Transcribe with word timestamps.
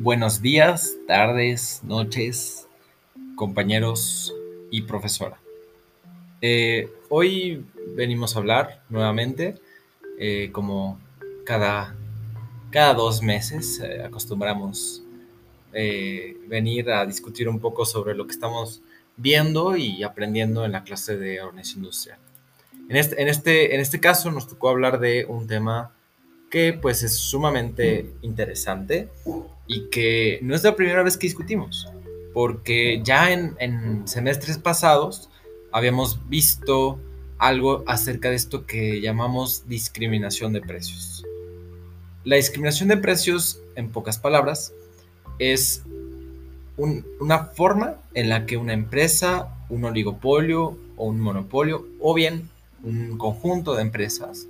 Buenos 0.00 0.40
días, 0.40 0.96
tardes, 1.08 1.80
noches, 1.82 2.68
compañeros 3.34 4.32
y 4.70 4.82
profesora. 4.82 5.40
Eh, 6.40 6.88
hoy 7.08 7.66
venimos 7.96 8.36
a 8.36 8.38
hablar 8.38 8.84
nuevamente, 8.90 9.56
eh, 10.16 10.50
como 10.52 11.00
cada, 11.44 11.96
cada 12.70 12.94
dos 12.94 13.22
meses 13.22 13.80
eh, 13.80 14.04
acostumbramos 14.04 15.02
venir 15.72 16.90
a 16.90 17.04
discutir 17.04 17.48
un 17.48 17.58
poco 17.58 17.84
sobre 17.84 18.14
lo 18.14 18.24
que 18.24 18.32
estamos 18.32 18.80
viendo 19.16 19.76
y 19.76 20.04
aprendiendo 20.04 20.64
en 20.64 20.72
la 20.72 20.84
clase 20.84 21.16
de 21.16 21.40
organización 21.40 21.82
industrial. 21.82 22.18
En 22.88 22.96
este, 22.96 23.20
en 23.20 23.26
este, 23.26 23.74
en 23.74 23.80
este 23.80 23.98
caso 23.98 24.30
nos 24.30 24.46
tocó 24.46 24.68
hablar 24.68 25.00
de 25.00 25.24
un 25.24 25.48
tema 25.48 25.90
que 26.50 26.72
pues 26.72 27.02
es 27.02 27.14
sumamente 27.14 28.10
interesante 28.22 29.08
y 29.66 29.88
que 29.90 30.38
no 30.42 30.54
es 30.54 30.64
la 30.64 30.76
primera 30.76 31.02
vez 31.02 31.16
que 31.16 31.26
discutimos, 31.26 31.88
porque 32.32 33.00
ya 33.04 33.30
en, 33.32 34.06
semestres 34.08 34.58
pasados 34.58 35.28
habíamos 35.72 36.28
visto 36.28 36.98
algo 37.38 37.84
acerca 37.86 38.30
de 38.30 38.36
esto 38.36 38.66
que 38.66 39.00
llamamos 39.00 39.68
discriminación 39.68 40.52
de 40.52 40.60
precios. 40.60 41.24
La 42.24 42.36
discriminación 42.36 42.88
de 42.88 42.96
precios, 42.96 43.60
en 43.76 43.90
pocas 43.90 44.18
palabras, 44.18 44.72
es 45.38 45.82
una 46.76 47.44
forma 47.44 47.96
en 48.14 48.28
la 48.28 48.46
que 48.46 48.56
una 48.56 48.72
empresa, 48.72 49.54
un 49.68 49.84
oligopolio 49.84 50.76
o 50.96 51.06
un 51.06 51.20
monopolio, 51.20 51.86
o 52.00 52.14
bien 52.14 52.50
un 52.82 53.18
conjunto 53.18 53.74
de 53.74 53.82
empresas, 53.82 54.46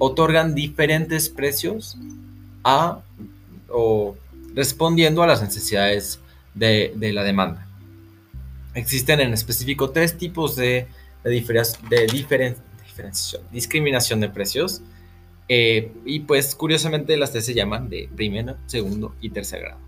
otorgan 0.00 0.54
diferentes 0.54 1.28
precios 1.28 1.96
a 2.64 3.02
o 3.68 4.16
respondiendo 4.54 5.22
a 5.22 5.28
las 5.28 5.42
necesidades 5.42 6.18
de, 6.54 6.92
la 7.12 7.22
demanda. 7.22 7.68
Existen 8.74 9.20
en 9.20 9.32
específico 9.32 9.90
tres 9.90 10.18
tipos 10.18 10.56
de, 10.56 10.88
de, 11.22 12.06
discriminación 13.52 14.20
de 14.20 14.28
precios. 14.28 14.82
Eh, 15.52 15.92
y 16.04 16.20
pues 16.20 16.54
curiosamente 16.54 17.16
las 17.16 17.32
tres 17.32 17.44
se 17.44 17.54
llaman 17.54 17.88
de 17.88 18.08
primero, 18.14 18.56
segundo 18.66 19.14
y 19.20 19.30
tercer 19.30 19.62
grado. 19.62 19.80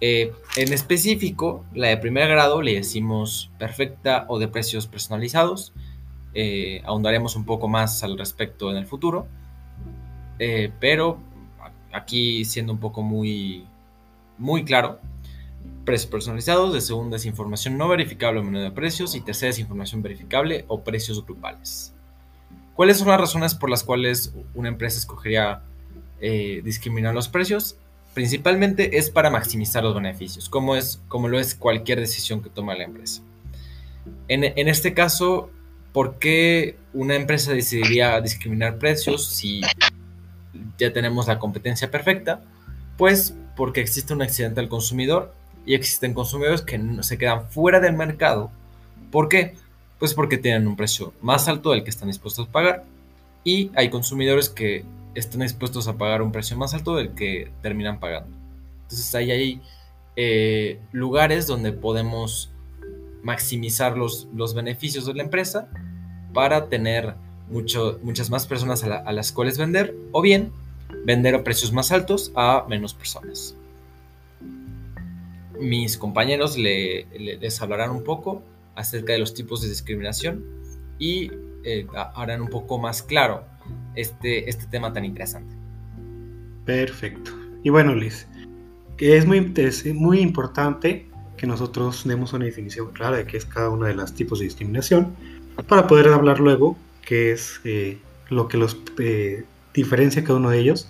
Eh, 0.00 0.32
en 0.56 0.72
específico, 0.72 1.64
la 1.74 1.88
de 1.88 1.96
primer 1.96 2.28
grado 2.28 2.62
le 2.62 2.74
decimos 2.74 3.50
perfecta 3.58 4.26
o 4.28 4.38
de 4.38 4.48
precios 4.48 4.86
personalizados. 4.86 5.72
Eh, 6.34 6.82
ahondaremos 6.84 7.36
un 7.36 7.44
poco 7.44 7.68
más 7.68 8.02
al 8.02 8.18
respecto 8.18 8.70
en 8.70 8.76
el 8.76 8.86
futuro. 8.86 9.26
pero 10.80 11.18
aquí 11.92 12.44
siendo 12.44 12.72
un 12.72 12.80
poco 12.80 13.02
muy, 13.02 13.64
muy 14.36 14.64
claro, 14.64 14.98
precios 15.84 16.10
personalizados, 16.10 16.74
de 16.74 16.80
segunda 16.80 17.16
es 17.16 17.26
información 17.26 17.78
no 17.78 17.88
verificable 17.88 18.40
o 18.40 18.42
menú 18.42 18.58
de 18.58 18.70
precios 18.70 19.14
y 19.14 19.20
tercera 19.20 19.50
es 19.50 19.58
información 19.58 20.02
verificable 20.02 20.64
o 20.68 20.82
precios 20.82 21.24
grupales. 21.24 21.94
¿Cuáles 22.74 22.98
son 22.98 23.08
las 23.08 23.20
razones 23.20 23.54
por 23.54 23.70
las 23.70 23.84
cuales 23.84 24.34
una 24.54 24.68
empresa 24.68 24.98
escogería 24.98 25.62
eh, 26.20 26.60
discriminar 26.64 27.14
los 27.14 27.28
precios? 27.28 27.76
Principalmente 28.14 28.98
es 28.98 29.10
para 29.10 29.30
maximizar 29.30 29.84
los 29.84 29.94
beneficios, 29.94 30.48
como, 30.48 30.74
es, 30.74 31.00
como 31.08 31.28
lo 31.28 31.38
es 31.38 31.54
cualquier 31.54 32.00
decisión 32.00 32.42
que 32.42 32.50
toma 32.50 32.74
la 32.74 32.84
empresa. 32.84 33.22
En, 34.28 34.44
en 34.44 34.68
este 34.68 34.94
caso, 34.94 35.50
¿por 35.94 36.18
qué 36.18 36.76
una 36.92 37.14
empresa 37.14 37.52
decidiría 37.52 38.20
discriminar 38.20 38.78
precios 38.78 39.26
si 39.26 39.62
ya 40.78 40.92
tenemos 40.92 41.26
la 41.28 41.38
competencia 41.38 41.90
perfecta, 41.90 42.42
pues 42.96 43.34
porque 43.56 43.80
existe 43.80 44.12
un 44.12 44.22
accidente 44.22 44.60
al 44.60 44.68
consumidor 44.68 45.32
y 45.64 45.74
existen 45.74 46.12
consumidores 46.12 46.62
que 46.62 46.80
se 47.00 47.16
quedan 47.16 47.48
fuera 47.48 47.80
del 47.80 47.94
mercado. 47.94 48.50
¿Por 49.10 49.28
qué? 49.28 49.54
Pues 49.98 50.14
porque 50.14 50.36
tienen 50.36 50.66
un 50.66 50.76
precio 50.76 51.14
más 51.22 51.48
alto 51.48 51.70
del 51.70 51.84
que 51.84 51.90
están 51.90 52.08
dispuestos 52.08 52.48
a 52.48 52.52
pagar 52.52 52.84
y 53.44 53.70
hay 53.76 53.88
consumidores 53.88 54.48
que 54.48 54.84
están 55.14 55.40
dispuestos 55.42 55.86
a 55.86 55.96
pagar 55.96 56.22
un 56.22 56.32
precio 56.32 56.56
más 56.56 56.74
alto 56.74 56.96
del 56.96 57.14
que 57.14 57.50
terminan 57.62 58.00
pagando. 58.00 58.36
Entonces 58.82 59.14
ahí 59.14 59.30
hay 59.30 59.62
eh, 60.16 60.80
lugares 60.92 61.46
donde 61.46 61.72
podemos 61.72 62.50
maximizar 63.22 63.96
los, 63.96 64.28
los 64.34 64.54
beneficios 64.54 65.06
de 65.06 65.14
la 65.14 65.22
empresa 65.22 65.68
para 66.34 66.68
tener 66.68 67.14
muchas 67.48 68.30
más 68.30 68.46
personas 68.46 68.84
a, 68.84 69.12
las 69.12 69.32
cuales 69.32 69.56
vender 69.56 69.94
o 70.12 70.20
bien 70.20 70.52
vender 71.06 71.34
a 71.34 71.44
precios 71.44 71.72
más 71.72 71.92
altos 71.92 72.32
a 72.34 72.66
menos 72.68 72.92
personas. 72.92 73.56
Mis 75.58 75.96
compañeros 75.96 76.58
les 76.58 77.62
hablarán 77.62 77.90
un 77.90 78.04
poco 78.04 78.42
acerca 78.74 79.12
de 79.12 79.20
los 79.20 79.34
tipos 79.34 79.62
de 79.62 79.68
discriminación 79.68 80.44
y 80.98 81.30
eh, 81.64 81.86
harán 82.14 82.42
un 82.42 82.48
poco 82.48 82.78
más 82.78 83.02
claro 83.02 83.44
este, 83.94 84.50
este 84.50 84.66
tema 84.66 84.92
tan 84.92 85.04
interesante. 85.04 85.54
Perfecto. 86.64 87.30
Y 87.62 87.70
bueno, 87.70 87.94
Liz, 87.94 88.26
que 88.96 89.16
es 89.16 89.26
muy, 89.26 89.52
es 89.56 89.86
muy 89.94 90.20
importante 90.20 91.08
que 91.36 91.46
nosotros 91.46 92.04
demos 92.04 92.32
una 92.32 92.44
definición 92.44 92.92
clara 92.92 93.16
de 93.18 93.26
qué 93.26 93.36
es 93.36 93.44
cada 93.44 93.70
uno 93.70 93.86
de 93.86 93.94
los 93.94 94.14
tipos 94.14 94.38
de 94.38 94.46
discriminación 94.46 95.14
para 95.62 95.86
poder 95.86 96.08
hablar 96.08 96.40
luego 96.40 96.76
qué 97.02 97.32
es 97.32 97.60
eh, 97.64 97.98
lo 98.30 98.48
que 98.48 98.56
los 98.56 98.76
eh, 98.98 99.44
diferencia 99.72 100.24
cada 100.24 100.38
uno 100.38 100.50
de 100.50 100.58
ellos 100.58 100.88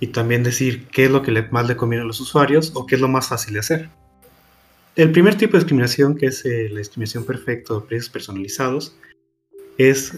y 0.00 0.08
también 0.08 0.42
decir 0.42 0.86
qué 0.88 1.04
es 1.06 1.10
lo 1.10 1.22
que 1.22 1.30
más 1.50 1.66
le 1.66 1.76
conviene 1.76 2.04
a 2.04 2.06
los 2.06 2.20
usuarios 2.20 2.72
o 2.74 2.86
qué 2.86 2.96
es 2.96 3.00
lo 3.00 3.08
más 3.08 3.28
fácil 3.28 3.54
de 3.54 3.60
hacer. 3.60 3.88
El 4.96 5.10
primer 5.10 5.36
tipo 5.36 5.52
de 5.52 5.60
discriminación, 5.60 6.16
que 6.16 6.26
es 6.26 6.44
eh, 6.44 6.68
la 6.70 6.78
discriminación 6.78 7.24
perfecta 7.24 7.74
o 7.74 7.84
precios 7.84 8.10
personalizados, 8.10 8.96
es 9.76 10.12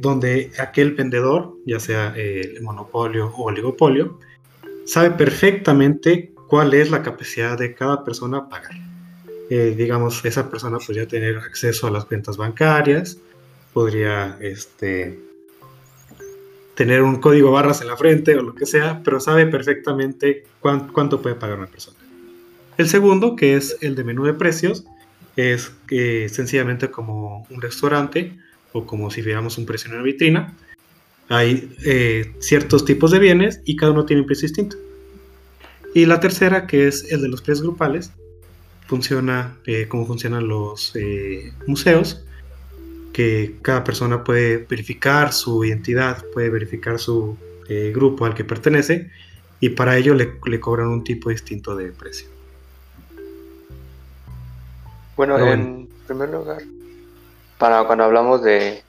donde 0.00 0.52
aquel 0.58 0.92
vendedor, 0.92 1.54
ya 1.66 1.78
sea 1.78 2.14
el 2.16 2.62
monopolio 2.62 3.26
o 3.36 3.44
oligopolio, 3.44 4.18
sabe 4.86 5.10
perfectamente 5.10 6.32
cuál 6.48 6.72
es 6.72 6.90
la 6.90 7.02
capacidad 7.02 7.58
de 7.58 7.74
cada 7.74 8.04
persona 8.04 8.38
a 8.38 8.48
pagar. 8.48 8.91
Digamos, 9.48 10.24
esa 10.24 10.48
persona 10.48 10.78
podría 10.78 11.06
tener 11.06 11.36
acceso 11.36 11.86
a 11.86 11.90
las 11.90 12.06
cuentas 12.06 12.36
bancarias, 12.36 13.18
podría 13.72 14.38
este, 14.40 15.18
tener 16.74 17.02
un 17.02 17.20
código 17.20 17.50
barras 17.50 17.80
en 17.82 17.88
la 17.88 17.96
frente 17.96 18.36
o 18.36 18.42
lo 18.42 18.54
que 18.54 18.66
sea, 18.66 19.02
pero 19.04 19.20
sabe 19.20 19.46
perfectamente 19.46 20.44
cuánto 20.60 21.20
puede 21.20 21.34
pagar 21.34 21.58
una 21.58 21.66
persona. 21.66 21.98
El 22.78 22.88
segundo, 22.88 23.36
que 23.36 23.56
es 23.56 23.76
el 23.82 23.94
de 23.94 24.04
menú 24.04 24.24
de 24.24 24.34
precios, 24.34 24.84
es 25.36 25.72
que 25.86 26.28
sencillamente 26.28 26.90
como 26.90 27.46
un 27.50 27.60
restaurante 27.60 28.36
o 28.72 28.86
como 28.86 29.10
si 29.10 29.22
viéramos 29.22 29.58
un 29.58 29.66
precio 29.66 29.88
en 29.88 29.94
una 29.94 30.02
vitrina. 30.02 30.54
Hay 31.28 31.74
eh, 31.84 32.32
ciertos 32.40 32.84
tipos 32.84 33.10
de 33.10 33.18
bienes 33.18 33.60
y 33.64 33.76
cada 33.76 33.92
uno 33.92 34.04
tiene 34.04 34.22
un 34.22 34.26
precio 34.26 34.48
distinto. 34.48 34.76
Y 35.94 36.06
la 36.06 36.20
tercera, 36.20 36.66
que 36.66 36.88
es 36.88 37.12
el 37.12 37.20
de 37.20 37.28
los 37.28 37.42
precios 37.42 37.62
grupales, 37.62 38.12
funciona 38.92 39.56
eh, 39.64 39.88
como 39.88 40.04
funcionan 40.04 40.46
los 40.48 40.94
eh, 40.96 41.50
museos, 41.66 42.22
que 43.14 43.56
cada 43.62 43.84
persona 43.84 44.22
puede 44.22 44.58
verificar 44.68 45.32
su 45.32 45.64
identidad, 45.64 46.22
puede 46.34 46.50
verificar 46.50 46.98
su 46.98 47.38
eh, 47.70 47.90
grupo 47.94 48.26
al 48.26 48.34
que 48.34 48.44
pertenece 48.44 49.10
y 49.60 49.70
para 49.70 49.96
ello 49.96 50.12
le, 50.14 50.60
cobran 50.60 50.88
un 50.88 51.04
tipo 51.04 51.30
distinto 51.30 51.74
de 51.74 51.90
precio. 51.90 52.28
Bueno, 55.16 55.38
en 55.38 55.88
primer 56.06 56.28
lugar, 56.28 56.60
para 57.56 57.84
cuando 57.84 58.04
hablamos 58.04 58.42
de, 58.42 58.82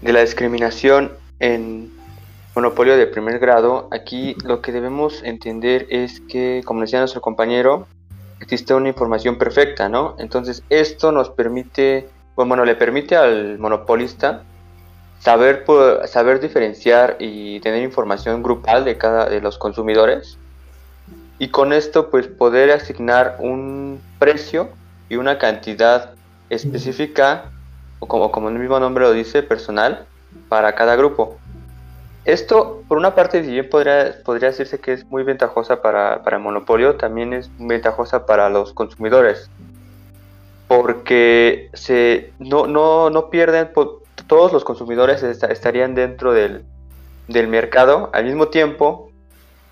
de 0.00 0.12
la 0.12 0.20
discriminación 0.20 1.10
en 1.40 1.90
monopolio 2.54 2.96
de 2.96 3.08
primer 3.08 3.40
grado, 3.40 3.88
aquí 3.90 4.36
lo 4.44 4.62
que 4.62 4.70
debemos 4.70 5.24
entender 5.24 5.88
es 5.90 6.20
que, 6.20 6.62
como 6.64 6.82
decía 6.82 7.00
nuestro 7.00 7.20
compañero, 7.20 7.88
existe 8.40 8.74
una 8.74 8.88
información 8.88 9.38
perfecta, 9.38 9.88
¿no? 9.88 10.16
Entonces 10.18 10.62
esto 10.68 11.12
nos 11.12 11.30
permite 11.30 12.08
pues 12.38 12.46
bueno, 12.46 12.64
le 12.64 12.76
permite 12.76 13.16
al 13.16 13.58
monopolista 13.58 14.44
saber, 15.18 15.64
saber 16.06 16.38
diferenciar 16.38 17.16
y 17.18 17.58
tener 17.58 17.82
información 17.82 18.44
grupal 18.44 18.84
de 18.84 18.96
cada 18.96 19.28
de 19.28 19.40
los 19.40 19.58
consumidores 19.58 20.38
y 21.40 21.48
con 21.48 21.72
esto 21.72 22.10
pues 22.10 22.28
poder 22.28 22.70
asignar 22.70 23.38
un 23.40 24.00
precio 24.20 24.68
y 25.08 25.16
una 25.16 25.38
cantidad 25.38 26.12
específica 26.48 27.50
o 27.98 28.06
como, 28.06 28.30
como 28.30 28.50
el 28.50 28.54
mismo 28.54 28.78
nombre 28.78 29.02
lo 29.02 29.12
dice 29.12 29.42
personal 29.42 30.06
para 30.48 30.76
cada 30.76 30.94
grupo 30.94 31.38
esto 32.24 32.82
por 32.88 32.98
una 32.98 33.14
parte 33.14 33.42
si 33.44 33.50
bien 33.50 33.68
podría, 33.68 34.16
podría 34.24 34.50
decirse 34.50 34.78
que 34.80 34.92
es 34.92 35.06
muy 35.06 35.22
ventajosa 35.22 35.82
para, 35.82 36.22
para 36.22 36.36
el 36.36 36.42
monopolio 36.42 36.96
también 36.96 37.32
es 37.32 37.50
ventajosa 37.58 38.26
para 38.26 38.48
los 38.50 38.72
consumidores 38.72 39.50
porque 40.68 41.70
se, 41.72 42.32
no, 42.38 42.66
no, 42.66 43.08
no 43.10 43.30
pierden, 43.30 43.70
todos 44.26 44.52
los 44.52 44.64
consumidores 44.64 45.22
estarían 45.22 45.94
dentro 45.94 46.32
del, 46.32 46.64
mercado 47.26 48.10
al 48.12 48.24
mismo 48.24 48.48
tiempo 48.48 49.10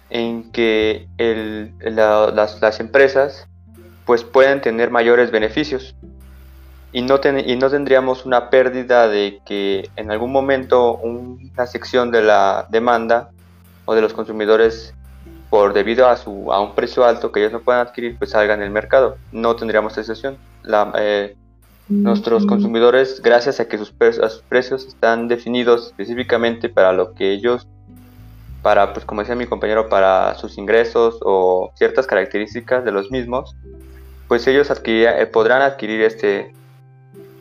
en 0.08 0.50
que 0.52 1.06
las, 1.80 2.60
las, 2.60 2.80
empresas 2.80 3.46
pues 4.04 4.24
pueden 4.24 4.60
tener 4.60 4.90
mayores 4.90 5.30
beneficios 5.30 5.94
y 6.96 7.02
no, 7.02 7.20
y 7.44 7.56
no 7.56 7.68
tendríamos 7.68 8.24
una 8.24 8.48
pérdida 8.48 9.06
de 9.06 9.42
que 9.44 9.90
en 9.96 10.10
algún 10.10 10.32
momento 10.32 10.94
una 10.94 11.66
sección 11.66 12.10
de 12.10 12.22
la 12.22 12.66
demanda 12.70 13.28
o 13.84 13.94
de 13.94 14.00
los 14.00 14.14
consumidores 14.14 14.94
por 15.50 15.74
debido 15.74 16.08
a, 16.08 16.16
su, 16.16 16.50
a 16.50 16.58
un 16.58 16.74
precio 16.74 17.04
alto 17.04 17.30
que 17.30 17.40
ellos 17.40 17.52
no 17.52 17.60
pueden 17.60 17.82
adquirir, 17.82 18.16
pues 18.16 18.30
salgan 18.30 18.62
el 18.62 18.70
mercado. 18.70 19.18
No 19.30 19.56
tendríamos 19.56 19.98
esa 19.98 20.14
La, 20.62 20.90
eh, 20.98 21.36
nuestros 21.90 22.46
consumidores, 22.46 23.20
gracias 23.20 23.60
a 23.60 23.68
que 23.68 23.76
sus, 23.76 23.88
sus, 23.88 24.42
precios 24.48 24.86
están 24.86 25.28
definidos 25.28 25.88
específicamente 25.88 26.70
para 26.70 26.94
lo 26.94 27.12
que 27.12 27.30
ellos, 27.30 27.68
para, 28.62 28.94
pues 28.94 29.04
como 29.04 29.20
decía 29.20 29.34
mi 29.34 29.44
compañero, 29.44 29.90
para 29.90 30.34
sus 30.36 30.56
ingresos 30.56 31.18
o 31.20 31.72
ciertas 31.74 32.06
características 32.06 32.86
de 32.86 32.92
los 32.92 33.10
mismos, 33.10 33.54
pues 34.28 34.46
ellos 34.46 34.72
eh, 34.86 35.26
podrán 35.30 35.60
adquirir 35.60 36.00
este, 36.00 36.54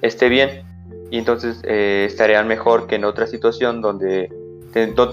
este 0.05 0.29
bien 0.29 0.63
y 1.11 1.17
entonces 1.17 1.61
eh, 1.63 2.05
estarían 2.07 2.47
mejor 2.47 2.87
que 2.87 2.95
en 2.95 3.05
otra 3.05 3.27
situación 3.27 3.81
donde 3.81 4.29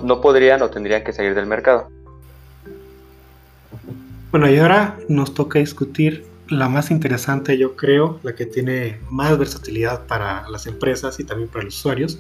no 0.03 0.21
podrían 0.21 0.63
o 0.63 0.71
tendrían 0.71 1.05
que 1.05 1.13
salir 1.13 1.35
del 1.35 1.47
mercado. 1.47 1.89
Bueno, 4.33 4.51
y 4.51 4.59
ahora 4.59 4.99
nos 5.09 5.35
toca 5.35 5.59
discutir 5.59 6.25
la 6.49 6.69
más 6.69 6.91
interesante, 6.91 7.57
yo 7.57 7.77
creo, 7.77 8.19
la 8.23 8.35
que 8.35 8.47
tiene 8.47 8.99
más 9.11 9.39
versatilidad 9.39 10.07
para 10.07 10.49
las 10.49 10.67
empresas 10.67 11.19
y 11.21 11.25
también 11.25 11.49
para 11.49 11.65
los 11.65 11.79
usuarios, 11.79 12.19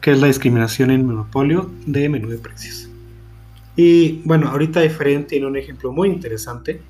que 0.00 0.12
es 0.12 0.20
la 0.20 0.28
discriminación 0.28 0.90
en 0.90 1.06
monopolio 1.06 1.70
de 1.86 2.08
menú 2.08 2.28
de 2.28 2.38
precios. 2.38 2.88
Y 3.74 4.22
bueno, 4.24 4.48
ahorita 4.48 4.80
diferente 4.80 5.30
tiene 5.30 5.46
un 5.46 5.56
ejemplo 5.56 5.92
muy 5.92 6.08
interesante, 6.08 6.80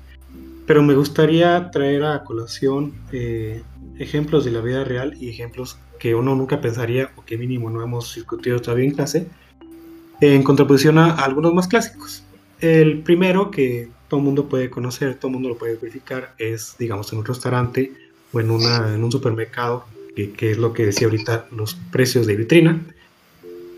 pero 0.67 0.83
me 0.83 0.93
gustaría 0.93 1.71
traer 1.71 2.03
a 2.03 2.23
colación 2.25 2.93
eh, 3.13 3.63
ejemplos 3.97 4.43
de 4.43 4.51
la 4.51 4.59
vida 4.59 4.83
real 4.83 5.15
y 5.19 5.29
ejemplos 5.29 5.79
que 5.97 6.13
uno 6.13 6.35
nunca 6.35 6.59
pensaría 6.59 7.09
o 7.15 7.23
que 7.23 7.37
mínimo 7.37 7.69
no 7.69 7.81
hemos 7.81 8.13
discutido 8.13 8.61
todavía 8.61 8.85
en 8.85 8.91
clase, 8.91 9.27
en 10.19 10.43
contraposición 10.43 10.97
a 10.97 11.15
algunos 11.15 11.53
más 11.53 11.69
clásicos. 11.69 12.21
El 12.59 12.99
primero 12.99 13.49
que 13.49 13.89
todo 14.09 14.19
mundo 14.19 14.49
puede 14.49 14.69
conocer, 14.69 15.15
todo 15.15 15.31
mundo 15.31 15.47
lo 15.47 15.57
puede 15.57 15.77
verificar, 15.77 16.35
es, 16.37 16.75
digamos, 16.77 17.13
en 17.13 17.19
un 17.19 17.25
restaurante 17.25 17.93
o 18.33 18.41
en, 18.41 18.51
una, 18.51 18.93
en 18.93 19.03
un 19.03 19.11
supermercado, 19.11 19.85
que, 20.15 20.51
es 20.51 20.57
lo 20.57 20.73
que 20.73 20.87
decía 20.87 21.07
ahorita, 21.07 21.47
los 21.51 21.75
precios 21.91 22.27
de 22.27 22.35
vitrina. 22.35 22.81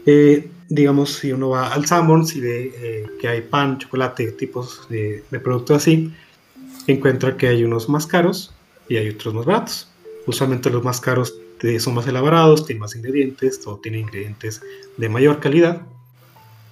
Eh, 0.06 0.50
digamos, 0.70 1.14
si 1.14 1.32
uno 1.34 1.50
va 1.50 1.72
al 1.72 1.86
Salmon, 1.86 2.26
si 2.26 2.40
ve 2.40 2.74
eh, 2.76 3.06
que 3.20 3.28
hay 3.28 3.42
pan, 3.42 3.78
chocolate, 3.78 4.32
tipos 4.32 4.88
de, 4.90 5.24
de 5.30 5.40
productos 5.40 5.78
así, 5.78 6.12
encuentra 6.88 7.38
que 7.38 7.48
hay 7.48 7.64
unos 7.64 7.90
más 7.90 8.08
caros 8.08 8.54
y 8.88 8.98
hay 8.98 9.10
otros 9.10 9.34
más 9.34 9.46
baratos. 9.46 9.92
Usualmente 10.26 10.70
los 10.70 10.84
más 10.84 11.00
caros 11.00 11.34
son 11.80 11.94
más 11.94 12.08
elaborados, 12.08 12.66
tienen 12.66 12.82
más 12.82 12.96
ingredientes 12.96 13.62
o 13.66 13.78
tienen 13.78 14.02
ingredientes 14.02 14.62
de 14.98 15.10
mayor 15.10 15.40
calidad 15.40 15.82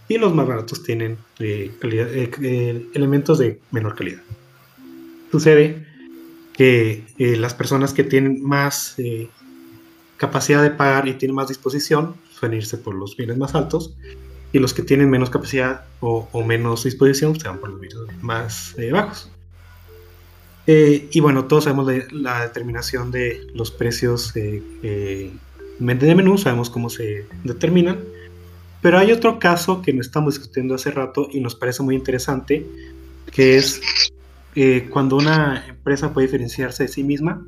y 0.07 0.17
los 0.17 0.33
más 0.33 0.47
baratos 0.47 0.83
tienen 0.83 1.17
eh, 1.39 1.71
eh, 1.81 2.31
eh, 2.41 2.87
elementos 2.93 3.39
de 3.39 3.59
menor 3.71 3.95
calidad. 3.95 4.21
Sucede 5.31 5.85
que 6.53 7.03
las 7.17 7.53
personas 7.53 7.93
que 7.93 8.03
tienen 8.03 8.41
más 8.41 8.95
capacidad 10.15 10.63
de 10.63 10.71
pagar 10.71 11.07
y 11.07 11.13
tienen 11.13 11.35
más 11.35 11.49
disposición 11.49 12.15
suelen 12.31 12.59
irse 12.59 12.77
por 12.77 12.95
los 12.95 13.15
bienes 13.15 13.37
más 13.37 13.53
altos 13.53 13.93
y 14.53 14.59
los 14.59 14.73
que 14.73 14.81
tienen 14.81 15.09
menos 15.09 15.29
capacidad 15.29 15.85
o, 15.99 16.27
menos 16.43 16.85
disposición 16.85 17.39
se 17.39 17.47
van 17.47 17.59
por 17.59 17.69
los 17.69 17.79
bienes 17.79 17.99
más 18.21 18.75
bajos. 18.91 19.29
Y 20.67 21.19
bueno, 21.21 21.45
todos 21.45 21.63
sabemos 21.63 21.87
la, 22.11 22.41
determinación 22.41 23.09
de 23.09 23.47
los 23.53 23.71
precios 23.71 24.33
de 24.33 25.31
menú, 25.79 26.37
sabemos 26.37 26.69
cómo 26.69 26.89
se 26.89 27.25
determinan 27.45 27.99
pero 28.81 28.99
hay 28.99 29.11
otro 29.11 29.39
caso 29.39 29.81
que 29.81 29.93
nos 29.93 30.05
estamos 30.05 30.35
discutiendo 30.35 30.75
hace 30.75 30.91
rato 30.91 31.27
y 31.31 31.39
nos 31.39 31.55
parece 31.55 31.83
muy 31.83 31.95
interesante, 31.95 32.65
que 33.31 33.57
es 33.57 33.81
eh, 34.55 34.87
cuando 34.91 35.17
una 35.17 35.65
empresa 35.67 36.13
puede 36.13 36.27
diferenciarse 36.27 36.83
de 36.83 36.89
sí 36.89 37.03
misma, 37.03 37.45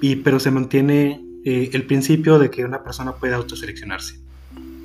y, 0.00 0.16
pero 0.16 0.40
se 0.40 0.50
mantiene 0.50 1.22
eh, 1.44 1.70
el 1.72 1.84
principio 1.86 2.38
de 2.38 2.50
que 2.50 2.64
una 2.64 2.82
persona 2.82 3.12
puede 3.12 3.34
autoseleccionarse. 3.34 4.18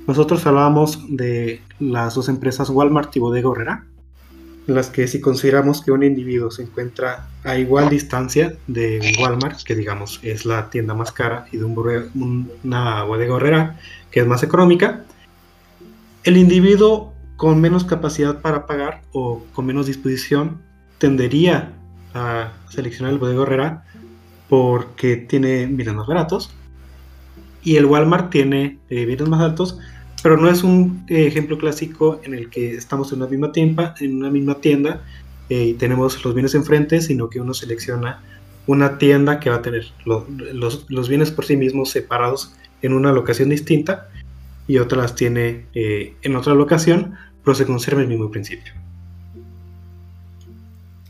Nosotros 0.08 0.46
hablábamos 0.46 1.00
de 1.10 1.62
las 1.80 2.16
dos 2.16 2.30
empresas 2.30 2.70
Walmart 2.70 3.16
y 3.16 3.20
Bodega 3.20 3.50
Horrera, 3.50 3.88
las 4.68 4.90
que 4.90 5.08
si 5.08 5.22
consideramos 5.22 5.82
que 5.82 5.92
un 5.92 6.04
individuo 6.04 6.50
se 6.52 6.64
encuentra 6.64 7.28
a 7.44 7.58
igual 7.58 7.90
distancia 7.90 8.56
de 8.68 9.16
Walmart, 9.20 9.62
que 9.64 9.76
digamos 9.76 10.20
es 10.24 10.46
la 10.46 10.70
tienda 10.70 10.94
más 10.94 11.12
cara, 11.12 11.46
y 11.52 11.58
de 11.58 11.66
un, 11.66 12.52
una 12.64 13.04
bodega 13.04 13.36
horrera 13.36 13.80
que 14.12 14.22
es 14.22 14.28
más 14.28 14.44
económica, 14.44 15.04
el 16.24 16.38
individuo 16.38 17.14
con 17.38 17.62
menos 17.62 17.84
capacidad 17.84 18.42
para 18.42 18.66
pagar 18.66 19.02
o 19.12 19.44
con 19.54 19.66
menos 19.66 19.88
disposición 19.88 20.62
tendería 20.98 21.74
a 22.14 22.54
seleccionar 22.70 23.14
el 23.14 23.20
bodega 23.20 23.44
Herrera 23.44 23.84
porque 24.48 25.18
tiene 25.18 25.66
bienes 25.66 25.96
más 25.96 26.08
baratos 26.08 26.52
y 27.64 27.76
el 27.76 27.86
Walmart 27.86 28.30
tiene 28.30 28.80
eh, 28.90 29.06
bienes 29.06 29.28
más 29.28 29.42
altos, 29.42 29.80
pero 30.26 30.38
no 30.38 30.50
es 30.50 30.64
un 30.64 31.06
eh, 31.08 31.28
ejemplo 31.28 31.60
clásico 31.60 32.20
en 32.24 32.34
el 32.34 32.50
que 32.50 32.74
estamos 32.74 33.12
en 33.12 33.20
una 33.20 33.28
misma 33.28 33.52
tienda, 33.52 33.94
en 34.00 34.16
una 34.16 34.32
misma 34.32 34.56
tienda 34.56 35.04
eh, 35.50 35.66
y 35.66 35.74
tenemos 35.76 36.26
los 36.26 36.34
bienes 36.34 36.56
enfrente, 36.56 37.00
sino 37.00 37.30
que 37.30 37.40
uno 37.40 37.54
selecciona 37.54 38.24
una 38.66 38.98
tienda 38.98 39.40
que 39.40 39.52
va 39.52 39.58
a 39.58 39.62
tener 39.62 39.86
los, 40.04 40.88
los 40.90 41.10
bienes 41.10 41.30
por 41.30 41.46
sí 41.46 41.56
mismos 41.56 41.92
separados 41.92 42.56
en 42.82 42.94
una 42.94 43.12
locación 43.12 43.50
distinta 43.50 44.10
y 44.68 44.80
otra 44.80 45.06
tiene 45.14 45.68
eh, 45.76 46.16
en 46.24 46.36
otra 46.36 46.56
locación, 46.56 47.14
pero 47.44 47.54
se 47.54 47.68
conserva 47.68 48.02
el 48.02 48.08
mismo 48.08 48.32
principio. 48.32 48.74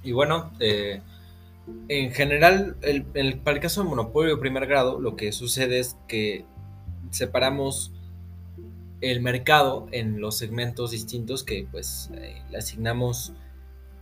Y 0.04 0.12
bueno, 0.12 0.52
en 0.60 2.12
general, 2.12 2.76
el, 2.82 3.06
para 3.38 3.56
el 3.56 3.62
caso 3.62 3.80
del 3.80 3.92
monopolio 3.92 4.36
de 4.36 4.42
primer 4.42 4.66
grado, 4.66 5.00
lo 5.00 5.16
que 5.16 5.32
sucede 5.32 5.80
es 5.80 5.96
que 6.10 6.44
separamos 7.12 7.95
el 9.12 9.22
mercado 9.22 9.88
en 9.92 10.20
los 10.20 10.38
segmentos 10.38 10.92
distintos 10.92 11.44
que 11.44 11.68
pues 11.72 12.10
eh, 12.16 12.42
le 12.50 12.58
asignamos 12.58 13.34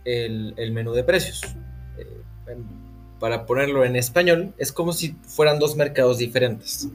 el, 0.04 0.54
menú 0.72 0.92
de 0.92 1.04
precios. 1.04 1.42
para 3.20 3.46
ponerlo 3.46 3.84
en 3.84 3.96
español, 3.96 4.52
es 4.58 4.72
como 4.72 4.92
si 4.92 5.16
fueran 5.22 5.58
dos 5.58 5.76
mercados 5.76 6.18
diferentes 6.18 6.88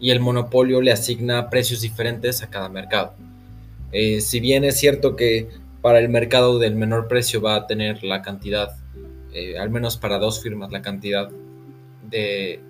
y 0.00 0.10
el 0.10 0.20
monopolio 0.20 0.80
le 0.80 0.92
asigna 0.92 1.48
precios 1.48 1.80
diferentes 1.80 2.42
a 2.42 2.50
cada 2.50 2.68
mercado. 2.68 3.14
Eh, 3.92 4.20
si 4.20 4.40
bien 4.40 4.64
es 4.64 4.78
cierto 4.78 5.16
que 5.16 5.48
para 5.80 5.98
el 5.98 6.08
mercado 6.08 6.58
del 6.58 6.74
menor 6.74 7.08
precio 7.08 7.40
va 7.40 7.54
a 7.54 7.66
tener 7.66 8.02
la 8.02 8.22
cantidad, 8.22 8.76
eh, 9.32 9.58
al 9.58 9.70
menos 9.70 9.96
para 9.96 10.18
dos 10.18 10.42
firmas, 10.42 10.72
la 10.72 10.82
cantidad 10.82 11.30
de 12.08 12.60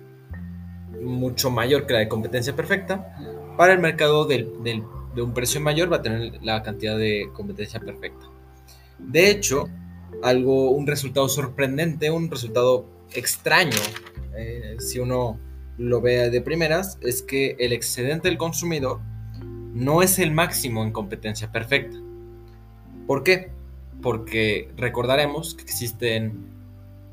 mucho 1.01 1.49
mayor 1.49 1.85
que 1.85 1.93
la 1.93 1.99
de 1.99 2.07
competencia 2.07 2.55
perfecta, 2.55 3.15
para 3.57 3.73
el 3.73 3.79
mercado 3.79 4.25
de 4.25 4.83
un 5.17 5.33
precio 5.33 5.61
mayor 5.61 5.91
va 5.91 5.97
a 5.97 6.01
tener 6.01 6.43
la 6.43 6.63
cantidad 6.63 6.97
de 6.97 7.29
competencia 7.33 7.79
perfecta. 7.79 8.27
De 8.99 9.29
hecho, 9.29 9.69
algo, 10.21 10.71
un 10.71 10.87
resultado 10.87 11.27
sorprendente, 11.27 12.11
un 12.11 12.29
resultado 12.29 12.85
extraño, 13.13 13.77
eh, 14.35 14.77
si 14.79 14.99
uno 14.99 15.39
lo 15.77 16.01
vea 16.01 16.29
de 16.29 16.41
primeras 16.41 16.97
es 17.01 17.21
que 17.21 17.55
el 17.59 17.73
excedente 17.73 18.27
del 18.27 18.37
consumidor 18.37 18.99
no 19.73 20.01
es 20.01 20.19
el 20.19 20.31
máximo 20.31 20.83
en 20.83 20.91
competencia 20.91 21.51
perfecta. 21.51 21.97
¿Por 23.07 23.23
qué? 23.23 23.51
Porque 24.01 24.69
recordaremos 24.77 25.55
que 25.55 25.63
existen 25.63 26.45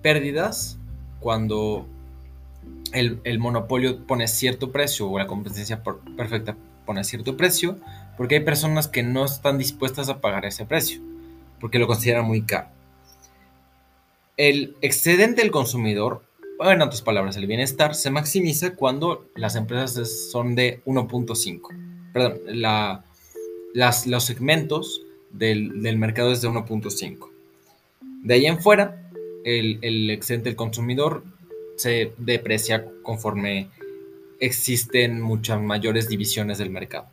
pérdidas 0.02 0.78
cuando 1.20 1.86
el, 2.92 3.38
monopolio 3.38 4.06
pone 4.06 4.28
cierto 4.28 4.72
precio 4.72 5.08
o 5.08 5.18
la 5.18 5.26
competencia 5.26 5.82
perfecta 6.16 6.56
pone 6.86 7.04
cierto 7.04 7.36
precio, 7.36 7.78
porque 8.16 8.36
hay 8.36 8.44
personas 8.44 8.88
que 8.88 9.02
no 9.02 9.24
están 9.24 9.58
dispuestas 9.58 10.08
a 10.08 10.20
pagar 10.20 10.44
ese 10.44 10.64
precio, 10.64 11.00
porque 11.60 11.78
lo 11.78 11.86
consideran 11.86 12.24
muy 12.24 12.42
caro. 12.42 12.68
El 14.36 14.76
excedente 14.80 15.42
del 15.42 15.50
consumidor 15.50 16.22
en 16.68 16.82
otras 16.82 17.00
palabras, 17.00 17.36
el 17.36 17.46
bienestar 17.46 17.94
se 17.94 18.10
maximiza 18.10 18.74
cuando 18.74 19.26
las 19.34 19.56
empresas 19.56 20.30
son 20.30 20.54
de 20.54 20.82
1.5. 20.84 22.12
Perdón, 22.12 22.40
los 24.06 24.24
segmentos 24.24 25.02
del, 25.30 25.96
mercado 25.96 26.32
es 26.32 26.42
de 26.42 26.48
1.5. 26.48 27.30
De 28.22 28.34
ahí 28.34 28.46
en 28.46 28.60
fuera, 28.60 29.10
el, 29.44 30.10
excedente 30.10 30.50
del 30.50 30.56
consumidor 30.56 31.24
se 31.80 32.12
deprecia 32.18 32.84
conforme 33.02 33.68
existen 34.38 35.20
muchas 35.20 35.60
mayores 35.60 36.08
divisiones 36.08 36.58
del 36.58 36.70
mercado. 36.70 37.06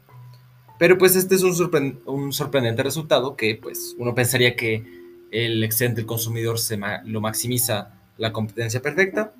Pero 0.80 0.98
pues 0.98 1.16
este 1.16 1.36
es 1.36 1.44
un, 1.44 2.34
sorprendente 2.34 2.84
resultado 2.84 3.36
que 3.36 3.56
pues 3.56 3.96
uno 3.98 4.14
pensaría 4.14 4.56
que 4.56 4.84
el 5.32 5.64
excedente 5.64 6.02
del 6.02 6.06
consumidor 6.06 6.60
se 6.60 6.80
lo 7.06 7.22
maximiza 7.22 7.96
la 8.18 8.32
competencia 8.32 8.82
perfecta, 8.82 9.34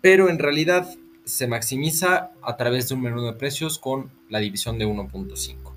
pero 0.00 0.28
en 0.28 0.38
realidad 0.38 0.88
se 1.24 1.46
maximiza 1.46 2.30
a 2.42 2.56
través 2.56 2.88
de 2.88 2.94
un 2.94 3.02
menú 3.02 3.22
de 3.22 3.32
precios 3.32 3.78
con 3.78 4.10
la 4.28 4.38
división 4.38 4.78
de 4.78 4.86
1.5. 4.86 5.72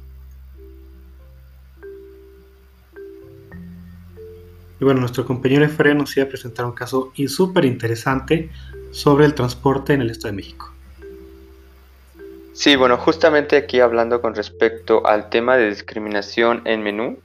Y 4.79 4.83
bueno, 4.83 4.99
nuestro 4.99 5.25
compañero 5.25 5.63
Efraín 5.63 5.99
nos 5.99 6.15
iba 6.17 6.25
a 6.25 6.29
presentar 6.29 6.65
un 6.65 6.73
caso 6.73 7.13
súper 7.27 7.63
interesante 7.63 8.49
sobre 8.95 9.25
el 9.25 9.33
transporte 9.33 9.93
en 9.93 10.01
el 10.01 10.09
Estado 10.09 10.31
de 10.31 10.37
México. 10.37 10.71
Sí, 12.53 12.77
bueno, 12.77 12.95
justamente 12.95 13.57
aquí 13.57 13.81
hablando 13.81 14.21
con 14.21 14.33
respecto 14.33 15.05
al 15.05 15.29
tema 15.29 15.57
de 15.57 15.67
discriminación 15.67 16.61
en 16.63 16.81
menú. 16.81 17.19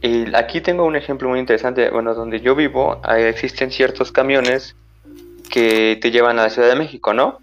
Y 0.00 0.32
aquí 0.36 0.60
tengo 0.60 0.84
un 0.84 0.94
ejemplo 0.94 1.28
muy 1.28 1.40
interesante. 1.40 1.90
Bueno, 1.90 2.14
donde 2.14 2.40
yo 2.40 2.54
vivo 2.54 3.02
existen 3.08 3.72
ciertos 3.72 4.12
camiones 4.12 4.76
que 5.50 5.98
te 6.00 6.12
llevan 6.12 6.38
a 6.38 6.44
la 6.44 6.50
Ciudad 6.50 6.68
de 6.68 6.76
México, 6.76 7.12
¿no? 7.12 7.40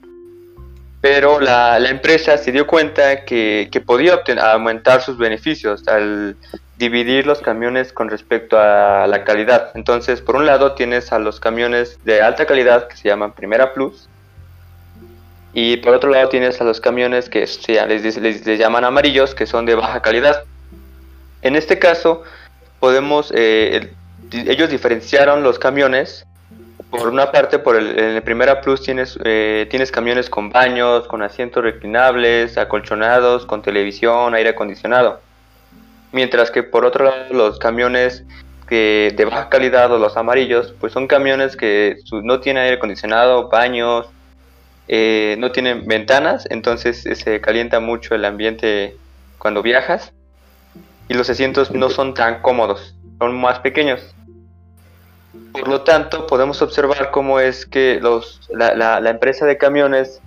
Pero 1.01 1.41
la, 1.41 1.77
empresa 1.89 2.37
se 2.37 2.53
dio 2.53 2.65
cuenta 2.65 3.25
que, 3.25 3.69
podía 3.85 4.21
aumentar 4.53 5.01
sus 5.01 5.17
beneficios 5.17 5.85
al 5.89 6.37
dividir 6.77 7.25
los 7.25 7.41
camiones 7.41 7.91
con 7.91 8.09
respecto 8.09 8.59
a 8.59 9.07
la 9.07 9.23
calidad. 9.23 9.71
Entonces, 9.75 10.21
por 10.21 10.35
un 10.35 10.45
lado 10.45 10.73
tienes 10.73 11.11
a 11.11 11.19
los 11.19 11.39
camiones 11.39 12.03
de 12.03 12.21
alta 12.21 12.45
calidad 12.45 12.87
que 12.87 12.95
se 12.95 13.09
llaman 13.09 13.33
Primera 13.33 13.73
Plus. 13.73 14.07
Y 15.53 15.77
por 15.77 15.95
otro 15.95 16.11
lado 16.11 16.29
tienes 16.29 16.61
a 16.61 16.63
los 16.63 16.79
camiones 16.79 17.29
que 17.29 17.47
se 17.47 17.85
les, 17.87 18.17
les, 18.17 18.45
llaman 18.59 18.83
amarillos, 18.83 19.33
que 19.33 19.47
son 19.47 19.65
de 19.65 19.73
baja 19.75 20.01
calidad. 20.01 20.43
En 21.41 21.55
este 21.55 21.79
caso, 21.79 22.23
podemos, 22.79 23.31
eh, 23.35 23.91
ellos 24.31 24.69
diferenciaron 24.69 25.41
los 25.41 25.57
camiones 25.57 26.27
por 26.89 27.09
una 27.09 27.31
parte, 27.31 27.59
por 27.59 27.75
el, 27.75 27.97
en 27.99 28.15
el 28.15 28.21
Primera 28.21 28.61
Plus 28.61 28.81
tienes, 28.81 29.17
eh, 29.23 29.67
tienes 29.69 29.91
camiones 29.91 30.29
con 30.29 30.49
baños, 30.49 31.07
con 31.07 31.21
asientos 31.21 31.63
reclinables, 31.63 32.57
acolchonados, 32.57 33.45
con 33.45 33.61
televisión, 33.61 34.35
aire 34.35 34.49
acondicionado. 34.51 35.19
Mientras 36.11 36.51
que 36.51 36.63
por 36.63 36.85
otro 36.85 37.05
lado 37.05 37.25
los 37.31 37.59
camiones 37.59 38.23
de 38.69 39.27
baja 39.29 39.49
calidad 39.49 39.91
o 39.91 39.97
los 39.97 40.17
amarillos, 40.17 40.73
pues 40.79 40.91
son 40.91 41.07
camiones 41.07 41.55
que 41.55 41.97
no 42.23 42.39
tienen 42.39 42.63
aire 42.63 42.75
acondicionado, 42.75 43.49
baños, 43.49 44.07
eh, 44.89 45.35
no 45.39 45.51
tienen 45.51 45.85
ventanas, 45.85 46.47
entonces 46.49 47.05
eh, 47.05 47.15
se 47.15 47.41
calienta 47.41 47.79
mucho 47.79 48.15
el 48.15 48.25
ambiente 48.25 48.95
cuando 49.37 49.61
viajas 49.61 50.13
y 51.09 51.13
los 51.13 51.29
asientos 51.29 51.71
no 51.71 51.89
son 51.89 52.13
tan 52.13 52.41
cómodos, 52.41 52.95
son 53.19 53.39
más 53.39 53.59
pequeños. 53.59 54.13
Por 55.51 55.67
lo 55.67 55.81
tanto, 55.81 56.27
podemos 56.27 56.61
observar 56.61 57.11
cómo 57.11 57.39
es 57.39 57.65
que 57.65 57.99
los, 58.01 58.49
la, 58.49 59.09
empresa 59.09 59.45
de 59.45 59.57
camiones 59.57 60.21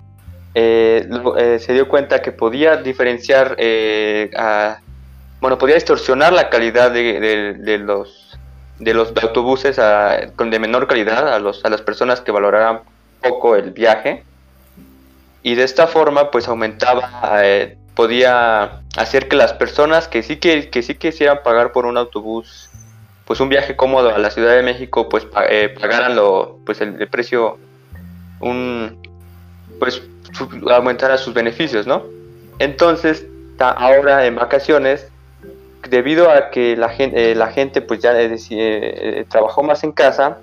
eh, 0.55 1.59
se 1.61 1.73
dio 1.73 1.89
cuenta 1.89 2.21
que 2.23 2.33
podía 2.33 2.77
diferenciar, 2.77 3.55
eh, 3.59 4.31
bueno, 5.41 5.59
podía 5.59 5.75
distorsionar 5.75 6.33
la 6.33 6.51
calidad 6.51 6.91
de, 6.91 7.79
los, 7.79 8.39
de 8.79 8.95
los 8.95 9.13
autobuses 9.23 9.77
de 9.77 10.59
menor 10.59 10.87
calidad 10.87 11.33
a, 11.33 11.39
los, 11.39 11.65
a 11.65 11.71
las 11.71 11.83
personas 11.83 12.21
que 12.21 12.33
valoraran 12.33 12.81
poco 13.23 13.57
el 13.57 13.71
viaje. 13.71 14.25
Y 15.43 15.55
de 15.55 15.63
esta 15.65 15.87
forma, 15.87 16.31
pues 16.31 16.49
aumentaba, 16.49 17.43
podía 17.95 18.83
hacer 18.97 19.29
que 19.29 19.37
las 19.37 19.55
personas 19.55 20.09
que 20.09 20.23
sí, 20.23 20.37
que, 20.37 20.69
que 20.69 20.83
sí 20.83 20.95
quisieran 20.95 21.43
pagar 21.43 21.73
por 21.73 21.87
un 21.87 21.97
autobús 21.97 22.71
pues 23.31 23.39
un 23.39 23.49
viaje 23.49 23.77
cómodo 23.77 24.13
a 24.13 24.19
la 24.19 24.29
Ciudad 24.33 24.57
de 24.57 24.65
México, 24.65 25.09
pues 25.09 25.25
eh, 25.49 25.73
pagaran 25.81 26.17
lo, 26.17 26.59
pues 26.67 26.81
el, 26.81 27.07
precio, 27.07 27.61
un, 28.41 29.01
pues 29.79 30.03
aumentara 30.69 31.17
sus 31.17 31.33
beneficios, 31.33 31.87
¿no? 31.87 32.03
Entonces, 32.59 33.25
ahora 33.61 34.27
en 34.27 34.35
vacaciones, 34.35 35.13
debido 35.89 36.31
a 36.31 36.51
que 36.51 36.77
la 36.77 36.89
gente, 36.91 37.33
eh, 37.33 37.35
la 37.35 37.49
gente 37.49 37.81
pues 37.81 38.01
ya 38.01 38.13
eh, 38.17 39.25
trabajó 39.29 39.63
más 39.63 39.85
en 39.85 39.93
casa, 39.93 40.39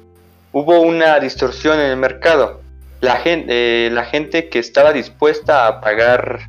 hubo 0.52 0.80
una 0.82 1.20
distorsión 1.20 1.80
en 1.80 1.92
el 1.92 1.98
mercado. 1.98 2.62
La 3.02 3.18
gente, 3.18 3.90
la 3.92 4.06
gente 4.06 4.50
que 4.50 4.60
estaba 4.60 4.92
dispuesta 4.92 5.68
a 5.68 5.82
pagar 5.82 6.40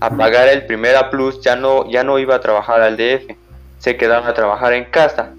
a 0.00 0.10
pagar 0.10 0.48
el 0.48 0.66
primera 0.66 1.10
plus 1.10 1.40
ya 1.42 1.54
no 1.54 1.88
ya 1.88 2.02
no 2.02 2.18
iba 2.18 2.34
a 2.36 2.40
trabajar 2.40 2.80
al 2.80 2.96
DF, 2.96 3.36
se 3.78 3.96
quedaba 3.96 4.28
a 4.28 4.34
trabajar 4.34 4.72
en 4.72 4.84
casa 4.84 5.32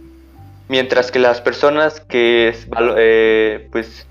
mientras 0.67 1.11
que 1.11 1.19
las 1.19 1.41
personas 1.41 1.99
que 1.99 2.55
eh, 2.97 3.69
pues 3.71 4.07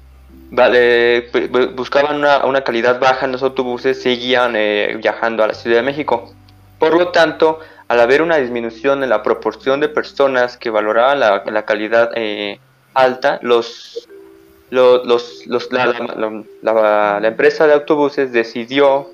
buscaban 1.74 2.18
una, 2.18 2.60
calidad 2.62 3.00
baja 3.00 3.26
en 3.26 3.32
los 3.32 3.42
autobuses 3.42 4.00
seguían 4.00 4.54
eh, 4.54 4.96
viajando 5.02 5.42
a 5.42 5.48
la 5.48 5.54
Ciudad 5.54 5.78
de 5.78 5.82
México. 5.82 6.32
Por 6.78 6.96
lo 6.96 7.08
tanto, 7.08 7.60
al 7.92 8.00
haber 8.00 8.22
una 8.22 8.38
disminución 8.38 9.02
en 9.02 9.10
la 9.10 9.22
proporción 9.22 9.78
de 9.78 9.90
personas 9.90 10.56
que 10.56 10.70
valoraban 10.70 11.20
la, 11.20 11.64
calidad 11.66 12.10
eh, 12.14 12.58
alta, 12.94 13.38
los, 13.42 14.08
la, 14.70 17.20
empresa 17.22 17.66
de 17.66 17.74
autobuses 17.74 18.32
decidió 18.32 19.10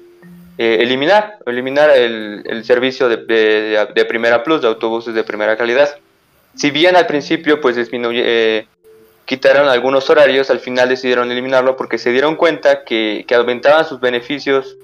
eliminar, 0.58 1.38
eliminar 1.46 1.90
el, 1.90 2.62
servicio 2.64 3.08
de 3.08 4.06
primera 4.08 4.44
plus, 4.44 4.62
de 4.62 4.68
autobuses 4.68 5.12
de 5.12 5.24
primera 5.24 5.56
calidad. 5.56 5.96
Si 6.54 6.70
bien 6.70 6.94
al 6.94 7.08
principio 7.08 7.60
pues 7.60 7.76
eh, 7.76 8.68
quitaron 9.24 9.68
algunos 9.68 10.08
horarios, 10.08 10.50
al 10.50 10.60
final 10.60 10.88
decidieron 10.88 11.32
eliminarlo 11.32 11.76
porque 11.76 11.98
se 11.98 12.12
dieron 12.12 12.36
cuenta 12.36 12.84
que, 12.84 13.26
aumentaban 13.36 13.84
sus 13.84 13.98
beneficios 13.98 14.76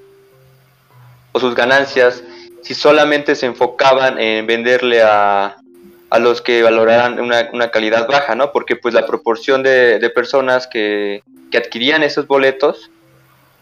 o 1.31 1.39
sus 1.39 1.55
ganancias 1.55 2.25
si 2.65 2.75
solamente 2.75 3.37
se 3.37 3.47
enfocaban 3.47 4.19
en 4.19 4.47
venderle 4.47 5.03
a, 5.03 5.57
los 6.19 6.43
que 6.43 6.63
valoraran 6.63 7.19
una, 7.21 7.71
calidad 7.71 8.07
baja, 8.09 8.35
¿no? 8.35 8.53
Porque 8.53 8.77
pues 8.77 8.95
la 8.95 9.07
proporción 9.07 9.63
de, 9.63 10.11
personas 10.15 10.67
que, 10.67 11.23
adquirían 11.55 12.03
esos 12.03 12.27
boletos 12.27 12.91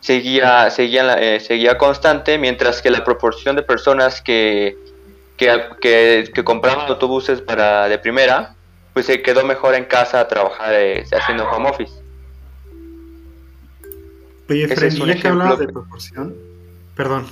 seguía, 0.01 0.71
seguía, 0.71 1.15
eh, 1.21 1.41
seguía 1.41 1.77
constante, 1.77 2.39
mientras 2.39 2.81
que 2.81 2.91
la 2.91 3.05
proporción 3.05 3.55
de 3.55 3.63
personas 3.63 4.23
que 4.23 4.77
que, 5.81 6.31
que, 6.33 6.45
compraban 6.45 6.89
autobuses 6.89 7.41
para 7.41 7.89
de 7.89 7.99
primera, 7.99 8.55
pues 8.93 9.07
se 9.07 9.23
quedó 9.23 9.45
mejor 9.45 9.75
en 9.75 9.85
casa 9.85 10.21
a 10.21 10.29
trabajar 10.29 10.73
eh, 10.75 11.05
haciendo 11.13 11.49
home 11.51 11.71
office. 11.71 11.93
Oye, 14.49 14.69
Fred, 14.69 14.93
ya 14.93 15.15
que 15.17 15.29
hablabas 15.29 15.59
de 15.59 15.69
proporción, 15.69 16.35
perdón, 16.95 17.27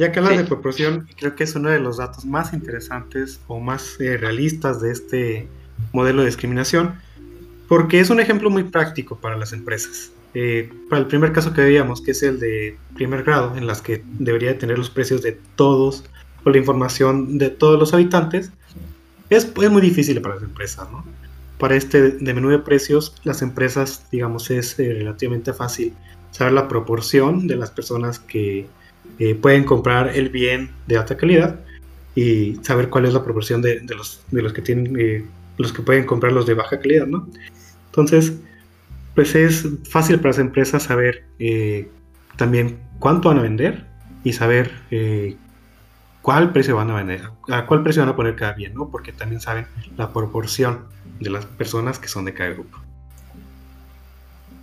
ya 0.00 0.12
que 0.12 0.18
hablas 0.18 0.38
de 0.38 0.44
proporción, 0.44 1.06
creo 1.18 1.36
que 1.36 1.44
es 1.44 1.54
uno 1.54 1.68
de 1.68 1.78
los 1.78 1.98
datos 1.98 2.24
más 2.24 2.54
interesantes 2.54 3.38
o 3.48 3.60
más 3.60 4.00
eh, 4.00 4.16
realistas 4.16 4.80
de 4.80 4.92
este 4.92 5.46
modelo 5.92 6.22
de 6.22 6.28
discriminación, 6.28 6.94
porque 7.68 8.00
es 8.00 8.08
un 8.08 8.18
ejemplo 8.18 8.48
muy 8.48 8.62
práctico 8.62 9.18
para 9.18 9.36
las 9.36 9.52
empresas. 9.52 10.10
Eh, 10.32 10.72
para 10.88 11.02
el 11.02 11.06
primer 11.06 11.34
caso 11.34 11.52
que 11.52 11.60
veíamos, 11.60 12.00
que 12.00 12.12
es 12.12 12.22
el 12.22 12.40
de 12.40 12.78
primer 12.94 13.24
grado, 13.24 13.54
en 13.58 13.66
las 13.66 13.82
que 13.82 14.02
debería 14.18 14.58
tener 14.58 14.78
los 14.78 14.88
precios 14.88 15.20
de 15.20 15.38
todos 15.54 16.04
o 16.44 16.48
la 16.48 16.56
información 16.56 17.36
de 17.36 17.50
todos 17.50 17.78
los 17.78 17.92
habitantes, 17.92 18.52
es, 19.28 19.52
es 19.54 19.70
muy 19.70 19.82
difícil 19.82 20.18
para 20.22 20.36
las 20.36 20.44
empresas, 20.44 20.90
¿no? 20.90 21.04
Para 21.58 21.76
este 21.76 22.12
de 22.12 22.32
menú 22.32 22.48
de 22.48 22.60
precios, 22.60 23.14
las 23.24 23.42
empresas, 23.42 24.06
digamos, 24.10 24.50
es 24.50 24.78
eh, 24.78 24.94
relativamente 24.94 25.52
fácil 25.52 25.92
saber 26.30 26.54
la 26.54 26.68
proporción 26.68 27.46
de 27.46 27.56
las 27.56 27.70
personas 27.70 28.18
que 28.18 28.66
eh, 29.18 29.34
pueden 29.34 29.64
comprar 29.64 30.16
el 30.16 30.28
bien 30.28 30.70
de 30.86 30.98
alta 30.98 31.16
calidad 31.16 31.60
y 32.14 32.56
saber 32.62 32.88
cuál 32.88 33.06
es 33.06 33.14
la 33.14 33.22
proporción 33.22 33.62
de, 33.62 33.80
los, 33.96 34.22
de 34.30 34.42
los 34.42 34.52
que 34.52 34.62
tienen, 34.62 34.98
eh, 34.98 35.24
los 35.58 35.72
que 35.72 35.82
pueden 35.82 36.04
comprar 36.04 36.32
los 36.32 36.46
de 36.46 36.54
baja 36.54 36.80
calidad, 36.80 37.06
¿no? 37.06 37.28
Entonces, 37.86 38.34
pues 39.14 39.34
es 39.34 39.66
fácil 39.88 40.16
para 40.16 40.30
las 40.30 40.38
empresas 40.38 40.84
saber 40.84 41.24
también 42.36 42.78
cuánto 42.98 43.28
van 43.28 43.38
a 43.38 43.42
vender 43.42 43.84
y 44.22 44.32
saber 44.32 44.70
cuál 46.22 46.52
precio 46.52 46.76
van 46.76 46.90
a 46.90 46.94
vender, 46.94 47.22
a 47.48 47.66
cuál 47.66 47.82
precio 47.82 48.02
van 48.02 48.10
a 48.10 48.16
poner 48.16 48.36
cada 48.36 48.52
bien, 48.52 48.74
¿no? 48.74 48.88
Porque 48.90 49.12
también 49.12 49.40
saben 49.40 49.66
la 49.96 50.12
proporción 50.12 50.84
de 51.18 51.30
las 51.30 51.46
personas 51.46 51.98
que 51.98 52.08
son 52.08 52.24
de 52.24 52.34
cada 52.34 52.50
grupo. 52.50 52.78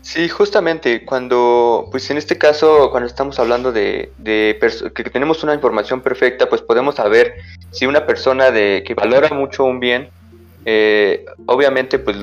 Sí, 0.08 0.30
justamente 0.30 1.04
cuando, 1.04 1.90
pues 1.92 2.10
en 2.10 2.16
este 2.16 2.38
caso, 2.38 2.92
cuando 2.92 3.08
estamos 3.08 3.40
hablando 3.40 3.74
de, 3.74 4.10
que 4.24 5.04
tenemos 5.04 5.44
una 5.44 5.54
información 5.54 6.00
perfecta, 6.00 6.48
pues 6.48 6.62
podemos 6.62 6.96
saber 6.96 7.34
si 7.72 7.88
una 7.88 8.06
persona 8.06 8.50
de 8.50 8.86
que 8.88 8.94
valora 8.94 9.28
mucho 9.36 9.66
un 9.66 9.82
bien, 9.82 10.10
eh, 10.64 11.26
obviamente, 11.46 12.00
pues 12.00 12.16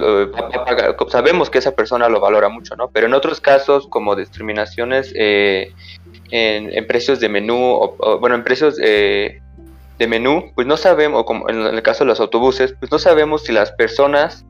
sabemos 1.10 1.50
que 1.50 1.58
esa 1.58 1.72
persona 1.72 2.08
lo 2.08 2.20
valora 2.20 2.48
mucho, 2.48 2.74
¿no? 2.74 2.88
Pero 2.88 3.06
en 3.06 3.12
otros 3.12 3.38
casos, 3.38 3.86
como 3.86 4.16
discriminaciones 4.16 5.12
eh, 5.14 5.70
en, 6.30 6.86
precios 6.86 7.20
de 7.20 7.28
menú, 7.28 7.58
o, 7.58 8.18
bueno, 8.18 8.34
en 8.34 8.44
precios 8.44 8.76
de 8.76 9.42
menú, 9.98 10.52
pues 10.54 10.66
no 10.66 10.78
sabemos, 10.78 11.24
como 11.24 11.50
en 11.50 11.60
el 11.60 11.82
caso 11.82 12.04
de 12.04 12.08
los 12.08 12.20
autobuses, 12.20 12.74
pues 12.80 12.90
no 12.90 12.98
sabemos 12.98 13.44
si 13.44 13.52
las 13.52 13.72
personas 13.72 14.46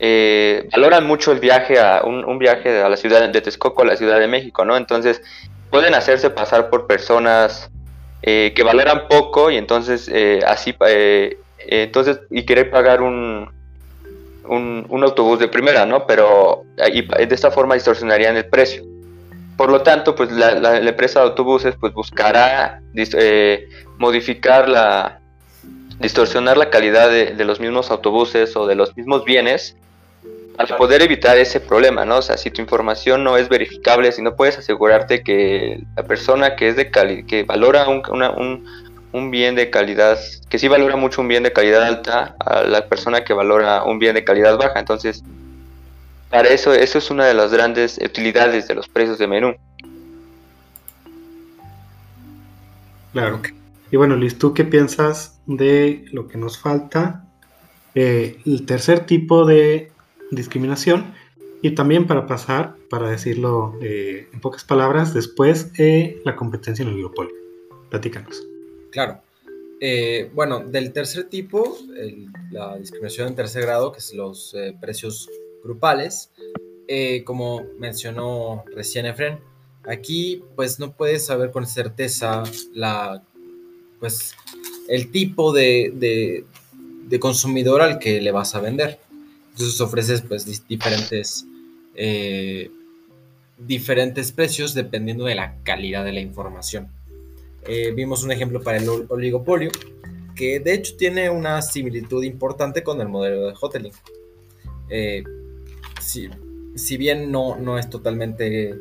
eh, 0.00 0.68
valoran 0.72 1.06
mucho 1.06 1.32
el 1.32 1.40
viaje 1.40 1.80
a 1.80 2.02
un, 2.04 2.38
viaje 2.38 2.82
a 2.82 2.88
la 2.88 2.96
ciudad 2.96 3.28
de 3.28 3.40
Texcoco 3.40 3.82
a 3.82 3.86
la 3.86 3.96
Ciudad 3.96 4.20
de 4.20 4.28
México, 4.28 4.64
¿no? 4.64 4.76
Entonces 4.76 5.22
pueden 5.70 5.94
hacerse 5.94 6.30
pasar 6.30 6.70
por 6.70 6.86
personas 6.86 7.70
eh, 8.22 8.52
que 8.54 8.62
valoran 8.62 9.08
poco 9.08 9.50
y 9.50 9.56
entonces 9.56 10.08
eh, 10.12 10.40
así 10.46 10.74
entonces 11.66 12.20
y 12.30 12.44
querer 12.44 12.70
pagar 12.70 13.02
un, 13.02 13.50
un, 14.44 15.02
autobús 15.02 15.40
de 15.40 15.48
primera, 15.48 15.84
¿no? 15.84 16.06
Pero 16.06 16.64
de 16.76 17.28
esta 17.30 17.50
forma 17.50 17.74
distorsionarían 17.74 18.36
el 18.36 18.46
precio. 18.46 18.84
Por 19.56 19.70
lo 19.70 19.82
tanto, 19.82 20.14
pues 20.14 20.30
la, 20.30 20.78
empresa 20.78 21.20
de 21.20 21.26
autobuses 21.26 21.74
pues 21.80 21.92
buscará 21.92 22.80
modificar 23.98 24.68
la 24.68 25.18
distorsionar 25.98 26.56
la 26.56 26.70
calidad 26.70 27.10
de, 27.10 27.44
los 27.44 27.58
mismos 27.60 27.90
autobuses 27.90 28.56
o 28.56 28.66
de 28.66 28.76
los 28.76 28.96
mismos 28.96 29.24
bienes 29.24 29.76
para 30.58 30.76
poder 30.76 31.02
evitar 31.02 31.38
ese 31.38 31.60
problema, 31.60 32.04
¿no? 32.04 32.16
O 32.16 32.22
sea, 32.22 32.36
si 32.36 32.50
tu 32.50 32.60
información 32.60 33.22
no 33.22 33.36
es 33.36 33.48
verificable, 33.48 34.10
si 34.10 34.22
no 34.22 34.34
puedes 34.34 34.58
asegurarte 34.58 35.22
que 35.22 35.84
la 35.96 36.02
persona 36.02 36.56
que 36.56 36.68
es 36.68 36.74
de 36.74 36.90
que 36.90 37.44
valora 37.44 37.88
un, 37.88 38.02
un, 39.12 39.30
bien 39.30 39.54
de 39.54 39.70
calidad, 39.70 40.18
que 40.48 40.58
sí 40.58 40.66
valora 40.66 40.96
mucho 40.96 41.20
un 41.20 41.28
bien 41.28 41.44
de 41.44 41.52
calidad 41.52 41.84
alta, 41.84 42.34
a 42.40 42.64
la 42.64 42.88
persona 42.88 43.22
que 43.22 43.34
valora 43.34 43.84
un 43.84 44.00
bien 44.00 44.16
de 44.16 44.24
calidad 44.24 44.58
baja. 44.58 44.80
Entonces, 44.80 45.22
para 46.28 46.48
eso, 46.48 46.74
eso 46.74 46.98
es 46.98 47.08
una 47.08 47.26
de 47.26 47.34
las 47.34 47.52
grandes 47.52 47.96
utilidades 48.04 48.66
de 48.66 48.74
los 48.74 48.88
precios 48.88 49.16
de 49.18 49.28
menú. 49.28 49.54
Claro. 53.12 53.40
Y 53.92 53.96
bueno, 53.96 54.16
Liz, 54.16 54.36
¿tú 54.38 54.54
qué 54.54 54.64
piensas 54.64 55.38
de 55.46 56.04
lo 56.10 56.26
que 56.26 56.36
nos 56.36 56.58
falta? 56.58 57.24
Eh, 57.94 58.40
el 58.44 58.66
tercer 58.66 59.06
tipo 59.06 59.46
de 59.46 59.92
discriminación. 60.30 61.14
Y 61.60 61.74
también 61.74 62.06
para 62.06 62.26
pasar, 62.26 62.76
para 62.88 63.10
decirlo 63.10 63.76
eh, 63.82 64.28
en 64.32 64.40
pocas 64.40 64.62
palabras, 64.62 65.12
después 65.12 65.72
eh, 65.78 66.20
la 66.24 66.36
competencia 66.36 66.82
en 66.82 66.88
el 66.88 66.94
oligopolio. 66.94 67.34
Platícanos. 67.90 68.46
Claro. 68.90 69.20
Eh, 69.80 70.30
bueno, 70.34 70.60
del 70.60 70.92
tercer 70.92 71.24
tipo, 71.24 71.78
la 72.50 72.76
discriminación 72.78 73.28
en 73.28 73.34
tercer 73.34 73.62
grado, 73.62 73.92
que 73.92 73.98
es 73.98 74.12
los 74.12 74.54
precios 74.80 75.28
grupales, 75.62 76.30
como 77.24 77.64
mencionó 77.78 78.64
recién 78.74 79.06
Efren, 79.06 79.38
aquí 79.84 80.42
pues 80.56 80.80
no 80.80 80.92
puedes 80.92 81.26
saber 81.26 81.50
con 81.52 81.66
certeza 81.66 82.42
la, 82.72 83.22
pues, 84.00 84.34
el 84.88 85.10
tipo 85.12 85.52
de, 85.52 86.44
de 87.06 87.20
consumidor 87.20 87.80
al 87.82 87.98
que 87.98 88.20
le 88.20 88.32
vas 88.32 88.54
a 88.54 88.60
vender. 88.60 88.98
Entonces 89.58 89.80
ofreces 89.80 90.22
pues 90.22 90.46
diferentes, 90.68 91.44
eh, 91.96 92.70
diferentes 93.58 94.30
precios 94.30 94.72
dependiendo 94.72 95.24
de 95.24 95.34
la 95.34 95.56
calidad 95.64 96.04
de 96.04 96.12
la 96.12 96.20
información. 96.20 96.86
Eh, 97.66 97.90
vimos 97.90 98.22
un 98.22 98.30
ejemplo 98.30 98.62
para 98.62 98.78
el 98.78 98.88
oligopolio, 99.08 99.72
que 100.36 100.60
de 100.60 100.74
hecho 100.74 100.94
tiene 100.96 101.28
una 101.28 101.60
similitud 101.60 102.22
importante 102.22 102.84
con 102.84 103.00
el 103.00 103.08
modelo 103.08 103.48
de 103.48 103.54
Hoteling. 103.60 103.92
Eh, 104.90 105.24
si, 106.00 106.28
si, 106.76 106.96
bien 106.96 107.32
no, 107.32 107.56
no 107.56 107.80
es 107.80 107.90
totalmente 107.90 108.76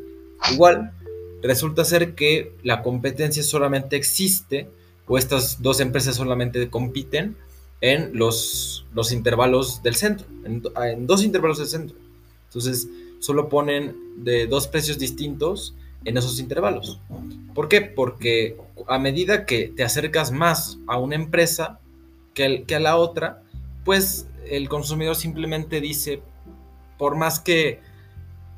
igual, 0.52 0.94
resulta 1.42 1.86
ser 1.86 2.14
que 2.14 2.52
la 2.62 2.84
competencia 2.84 3.42
solamente 3.42 3.96
existe 3.96 4.70
o 5.08 5.18
estas 5.18 5.60
dos 5.60 5.80
empresas 5.80 6.18
solamente 6.18 6.70
compiten 6.70 7.36
en 7.82 8.12
los, 8.14 8.86
los 8.94 9.12
intervalos 9.12 9.84
del 9.84 9.96
centro, 9.96 10.26
en, 10.46 11.08
dos 11.08 11.24
intervalos 11.24 11.60
del 11.60 11.68
centro. 11.68 11.98
Entonces, 12.46 12.88
solo 13.20 13.50
ponen 13.50 13.96
de 14.18 14.48
dos 14.48 14.68
precios 14.68 14.98
distintos 14.98 15.76
en 16.06 16.18
esos 16.18 16.40
intervalos. 16.40 17.00
¿Por 17.54 17.68
qué? 17.68 17.82
Porque 17.82 18.58
a 18.88 18.98
medida 18.98 19.46
que 19.46 19.68
te 19.76 19.84
acercas 19.84 20.32
más 20.32 20.80
a 20.88 20.98
una 20.98 21.16
empresa 21.16 21.80
que, 22.34 22.64
que 22.64 22.76
a 22.76 22.80
la 22.80 22.98
otra, 22.98 23.44
pues 23.84 24.28
el 24.50 24.70
consumidor 24.70 25.16
simplemente 25.16 25.82
dice, 25.82 26.22
por 26.98 27.16
más 27.16 27.40
que, 27.40 27.82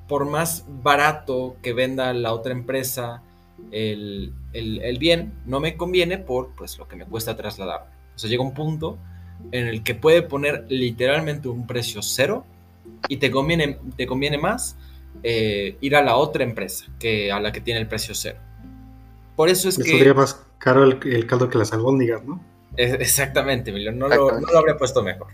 por 0.07 0.25
más 0.25 0.65
barato 0.67 1.57
que 1.61 1.73
venda 1.73 2.13
la 2.13 2.33
otra 2.33 2.51
empresa 2.51 3.23
el, 3.71 4.33
el 4.53 4.97
bien, 4.99 5.33
no 5.45 5.59
me 5.59 5.75
conviene 5.75 6.17
por 6.17 6.53
pues, 6.55 6.77
lo 6.77 6.87
que 6.87 6.95
me 6.95 7.05
cuesta 7.05 7.35
trasladar. 7.35 7.91
O 8.15 8.19
sea, 8.19 8.29
llega 8.29 8.43
un 8.43 8.53
punto 8.53 8.97
en 9.51 9.67
el 9.67 9.83
que 9.83 9.95
puede 9.95 10.21
poner 10.21 10.65
literalmente 10.69 11.47
un 11.47 11.65
precio 11.65 12.01
cero 12.01 12.45
y 13.07 13.17
te 13.17 13.31
conviene, 13.31 13.77
te 13.95 14.05
conviene 14.05 14.37
más 14.37 14.75
eh, 15.23 15.77
ir 15.81 15.95
a 15.95 16.03
la 16.03 16.15
otra 16.15 16.43
empresa 16.43 16.85
que 16.99 17.31
a 17.31 17.39
la 17.39 17.51
que 17.51 17.61
tiene 17.61 17.79
el 17.79 17.87
precio 17.87 18.13
cero. 18.13 18.37
Por 19.35 19.49
eso 19.49 19.69
es 19.69 19.77
que... 19.77 19.97
Sería 19.97 20.13
más 20.13 20.45
caro 20.57 20.83
el, 20.83 21.25
caldo 21.25 21.49
que 21.49 21.57
las 21.57 21.73
albóndigas, 21.73 22.23
¿no? 22.25 22.43
exactamente, 22.77 23.71
Emilio, 23.71 23.91
no 23.91 24.07
lo, 24.07 24.39
no 24.39 24.47
lo, 24.47 24.57
habría 24.57 24.77
puesto 24.77 25.01
mejor. 25.01 25.27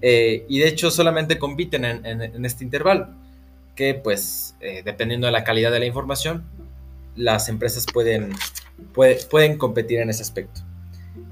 Eh, 0.00 0.46
y 0.48 0.58
de 0.58 0.68
hecho 0.68 0.90
solamente 0.90 1.38
compiten 1.38 1.84
en, 1.84 2.44
este 2.44 2.64
intervalo, 2.64 3.08
que 3.76 3.94
pues 3.94 4.56
eh, 4.60 4.82
dependiendo 4.84 5.26
de 5.26 5.32
la 5.32 5.44
calidad 5.44 5.70
de 5.70 5.78
la 5.78 5.86
información, 5.86 6.44
las 7.14 7.48
empresas 7.48 7.86
pueden, 7.92 8.32
pueden 8.92 9.58
competir 9.58 10.00
en 10.00 10.10
ese 10.10 10.22
aspecto. 10.22 10.62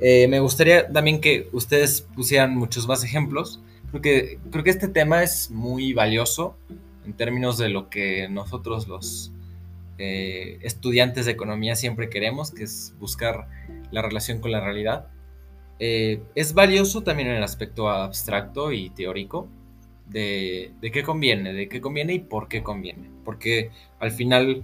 Eh, 0.01 0.29
me 0.29 0.41
gustaría 0.41 0.89
también 0.89 1.21
que 1.21 1.49
ustedes 1.53 2.03
pusieran 2.03 2.57
muchos 2.57 2.87
más 2.87 3.05
ejemplos. 3.05 3.61
porque 3.93 4.39
creo 4.53 4.63
que 4.63 4.71
este 4.71 4.87
tema 4.87 5.23
es 5.23 5.51
muy 5.51 5.93
valioso 5.93 6.57
en 7.05 7.13
términos 7.15 7.59
de 7.59 7.71
lo 7.71 7.91
que 7.91 8.29
nosotros 8.29 8.87
los 8.87 9.33
eh, 9.99 10.59
estudiantes 10.63 11.27
de 11.27 11.33
economía 11.33 11.75
siempre 11.77 12.09
queremos, 12.09 12.53
que 12.53 12.65
es 12.65 12.95
buscar 13.01 13.49
la 13.91 14.01
relación 14.03 14.41
con 14.41 14.53
la 14.53 14.61
realidad. 14.61 15.09
Eh, 15.81 16.23
es 16.35 16.55
valioso 16.55 17.03
también 17.03 17.31
en 17.31 17.37
el 17.37 17.43
aspecto 17.43 17.89
abstracto 17.89 18.71
y 18.73 18.91
teórico 18.91 19.49
de, 20.07 20.73
de 20.81 20.91
qué 20.93 21.03
conviene, 21.03 21.53
de 21.53 21.69
qué 21.69 21.81
conviene 21.81 22.15
y 22.15 22.19
por 22.21 22.49
qué 22.49 22.63
conviene. 22.63 23.11
Porque 23.25 23.71
al 23.99 24.13
final 24.13 24.63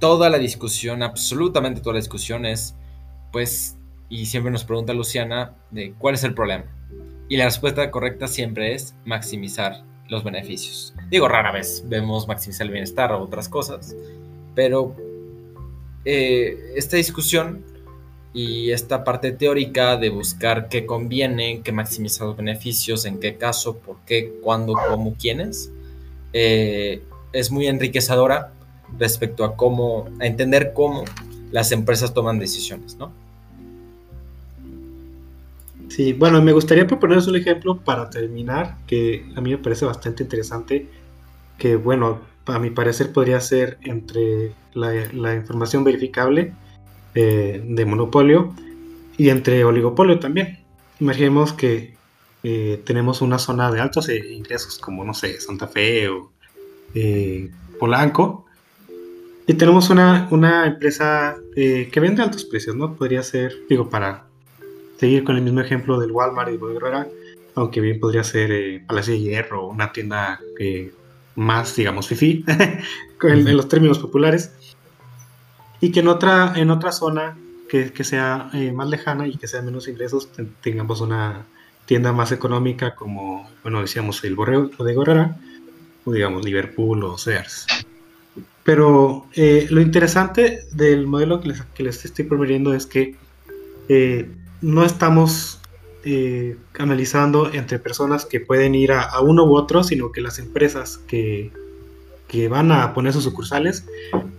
toda 0.00 0.30
la 0.30 0.38
discusión, 0.38 1.02
absolutamente 1.02 1.80
toda 1.80 1.94
la 1.94 2.00
discusión 2.00 2.44
es 2.44 2.74
pues 3.32 3.76
y 4.14 4.26
siempre 4.26 4.52
nos 4.52 4.62
pregunta 4.62 4.92
Luciana 4.92 5.56
de 5.72 5.92
cuál 5.98 6.14
es 6.14 6.22
el 6.22 6.34
problema. 6.34 6.66
Y 7.28 7.36
la 7.36 7.46
respuesta 7.46 7.90
correcta 7.90 8.28
siempre 8.28 8.72
es 8.72 8.94
maximizar 9.04 9.82
los 10.08 10.22
beneficios. 10.22 10.94
Digo, 11.10 11.26
rara 11.26 11.50
vez 11.50 11.82
vemos 11.88 12.28
maximizar 12.28 12.66
el 12.66 12.72
bienestar 12.72 13.10
o 13.10 13.20
otras 13.20 13.48
cosas, 13.48 13.96
pero 14.54 14.94
eh, 16.04 16.74
esta 16.76 16.96
discusión 16.96 17.64
y 18.32 18.70
esta 18.70 19.02
parte 19.02 19.32
teórica 19.32 19.96
de 19.96 20.10
buscar 20.10 20.68
qué 20.68 20.86
conviene, 20.86 21.62
qué 21.64 21.72
maximizar 21.72 22.28
los 22.28 22.36
beneficios, 22.36 23.06
en 23.06 23.18
qué 23.18 23.36
caso, 23.36 23.78
por 23.78 23.96
qué, 24.06 24.34
cuándo, 24.44 24.74
cómo, 24.88 25.16
quiénes, 25.18 25.72
eh, 26.32 27.02
es 27.32 27.50
muy 27.50 27.66
enriquecedora 27.66 28.52
respecto 28.96 29.44
a 29.44 29.56
cómo, 29.56 30.08
a 30.20 30.26
entender 30.26 30.72
cómo 30.72 31.02
las 31.50 31.72
empresas 31.72 32.14
toman 32.14 32.38
decisiones, 32.38 32.94
¿no? 32.94 33.23
Sí, 35.88 36.12
bueno, 36.12 36.42
me 36.42 36.52
gustaría 36.52 36.86
proponerles 36.86 37.26
un 37.26 37.36
ejemplo 37.36 37.78
para 37.78 38.10
terminar, 38.10 38.78
que 38.86 39.26
a 39.36 39.40
mí 39.40 39.50
me 39.50 39.58
parece 39.58 39.84
bastante 39.84 40.22
interesante, 40.22 40.88
que 41.58 41.76
bueno, 41.76 42.20
a 42.46 42.58
mi 42.58 42.70
parecer 42.70 43.12
podría 43.12 43.40
ser 43.40 43.78
entre 43.82 44.52
la, 44.74 45.34
información 45.34 45.84
verificable 45.84 46.52
eh, 47.14 47.62
de 47.64 47.84
monopolio 47.84 48.54
y 49.16 49.28
entre 49.28 49.64
oligopolio 49.64 50.18
también. 50.18 50.58
Imaginemos 51.00 51.52
que 51.52 51.94
eh, 52.42 52.82
tenemos 52.84 53.22
una 53.22 53.38
zona 53.38 53.70
de 53.70 53.80
altos 53.80 54.08
ingresos 54.08 54.78
como, 54.78 55.04
no 55.04 55.14
sé, 55.14 55.40
Santa 55.40 55.68
Fe 55.68 56.08
o 56.08 56.32
eh, 56.94 57.50
Polanco, 57.78 58.46
y 59.46 59.54
tenemos 59.54 59.90
una, 59.90 60.28
una 60.30 60.66
empresa 60.66 61.36
que 61.54 62.00
vende 62.00 62.22
altos 62.22 62.44
precios, 62.44 62.74
¿no? 62.74 62.94
Podría 62.94 63.22
ser, 63.22 63.52
digo, 63.68 63.90
para 63.90 64.23
seguir 65.04 65.22
con 65.22 65.36
el 65.36 65.42
mismo 65.42 65.60
ejemplo 65.60 66.00
del 66.00 66.12
Walmart 66.12 66.50
y 66.50 66.56
Bodega 66.56 67.06
aunque 67.56 67.82
bien 67.82 68.00
podría 68.00 68.24
ser 68.24 68.50
eh, 68.50 68.82
Palacio 68.86 69.12
de 69.12 69.20
Hierro, 69.20 69.68
una 69.68 69.92
tienda 69.92 70.40
que 70.56 70.92
más, 71.36 71.76
digamos, 71.76 72.08
fifi, 72.08 72.42
en, 73.22 73.56
los 73.56 73.68
términos 73.68 73.98
populares, 73.98 74.52
y 75.80 75.92
que 75.92 76.00
en 76.00 76.08
otra, 76.08 76.54
en 76.56 76.70
otra 76.70 76.90
zona 76.90 77.36
que, 77.68 77.92
sea 78.02 78.48
eh, 78.54 78.72
más 78.72 78.88
lejana 78.88 79.28
y 79.28 79.36
que 79.36 79.46
sea 79.46 79.60
menos 79.60 79.88
ingresos, 79.88 80.30
tengamos 80.62 81.02
una 81.02 81.44
tienda 81.84 82.12
más 82.14 82.32
económica 82.32 82.94
como, 82.94 83.48
bueno, 83.62 83.82
decíamos 83.82 84.24
el 84.24 84.34
Borrego 84.34 84.82
de 84.82 84.94
Gorrera, 84.94 85.36
o 86.06 86.12
digamos 86.12 86.46
Liverpool 86.46 87.04
o 87.04 87.18
Sears. 87.18 87.66
Pero 88.62 89.26
eh, 89.34 89.66
lo 89.68 89.82
interesante 89.82 90.60
del 90.72 91.06
modelo 91.06 91.42
que 91.42 91.48
les, 91.48 91.62
que 91.62 91.82
les 91.82 92.04
estoy 92.04 92.24
proponiendo 92.24 92.72
es 92.72 92.86
que 92.86 93.16
eh, 93.88 94.28
no 94.64 94.84
estamos 94.84 95.60
eh, 96.04 96.56
analizando 96.78 97.52
entre 97.52 97.78
personas 97.78 98.24
que 98.24 98.40
pueden 98.40 98.74
ir 98.74 98.92
a, 98.92 99.20
uno 99.20 99.44
u 99.44 99.54
otro, 99.54 99.84
sino 99.84 100.10
que 100.10 100.22
las 100.22 100.38
empresas 100.38 100.98
que, 101.06 101.52
que, 102.28 102.48
van 102.48 102.72
a 102.72 102.94
poner 102.94 103.12
sus 103.12 103.24
sucursales 103.24 103.84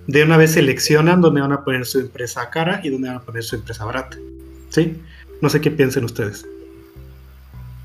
de 0.08 0.24
una 0.24 0.38
vez 0.38 0.54
seleccionan 0.54 1.22
dónde 1.22 1.42
van 1.42 1.52
a 1.52 1.64
poner 1.64 1.86
su 1.86 2.00
empresa 2.00 2.50
cara 2.50 2.82
y 2.84 2.90
dónde 2.90 3.08
van 3.08 3.18
a 3.18 3.22
poner 3.22 3.44
su 3.44 3.56
empresa 3.56 3.86
barata. 3.86 4.18
¿Sí? 4.70 5.00
No 5.42 5.50
sé 5.50 5.62
qué 5.62 5.70
piensen 5.70 6.04
ustedes. 6.04 6.46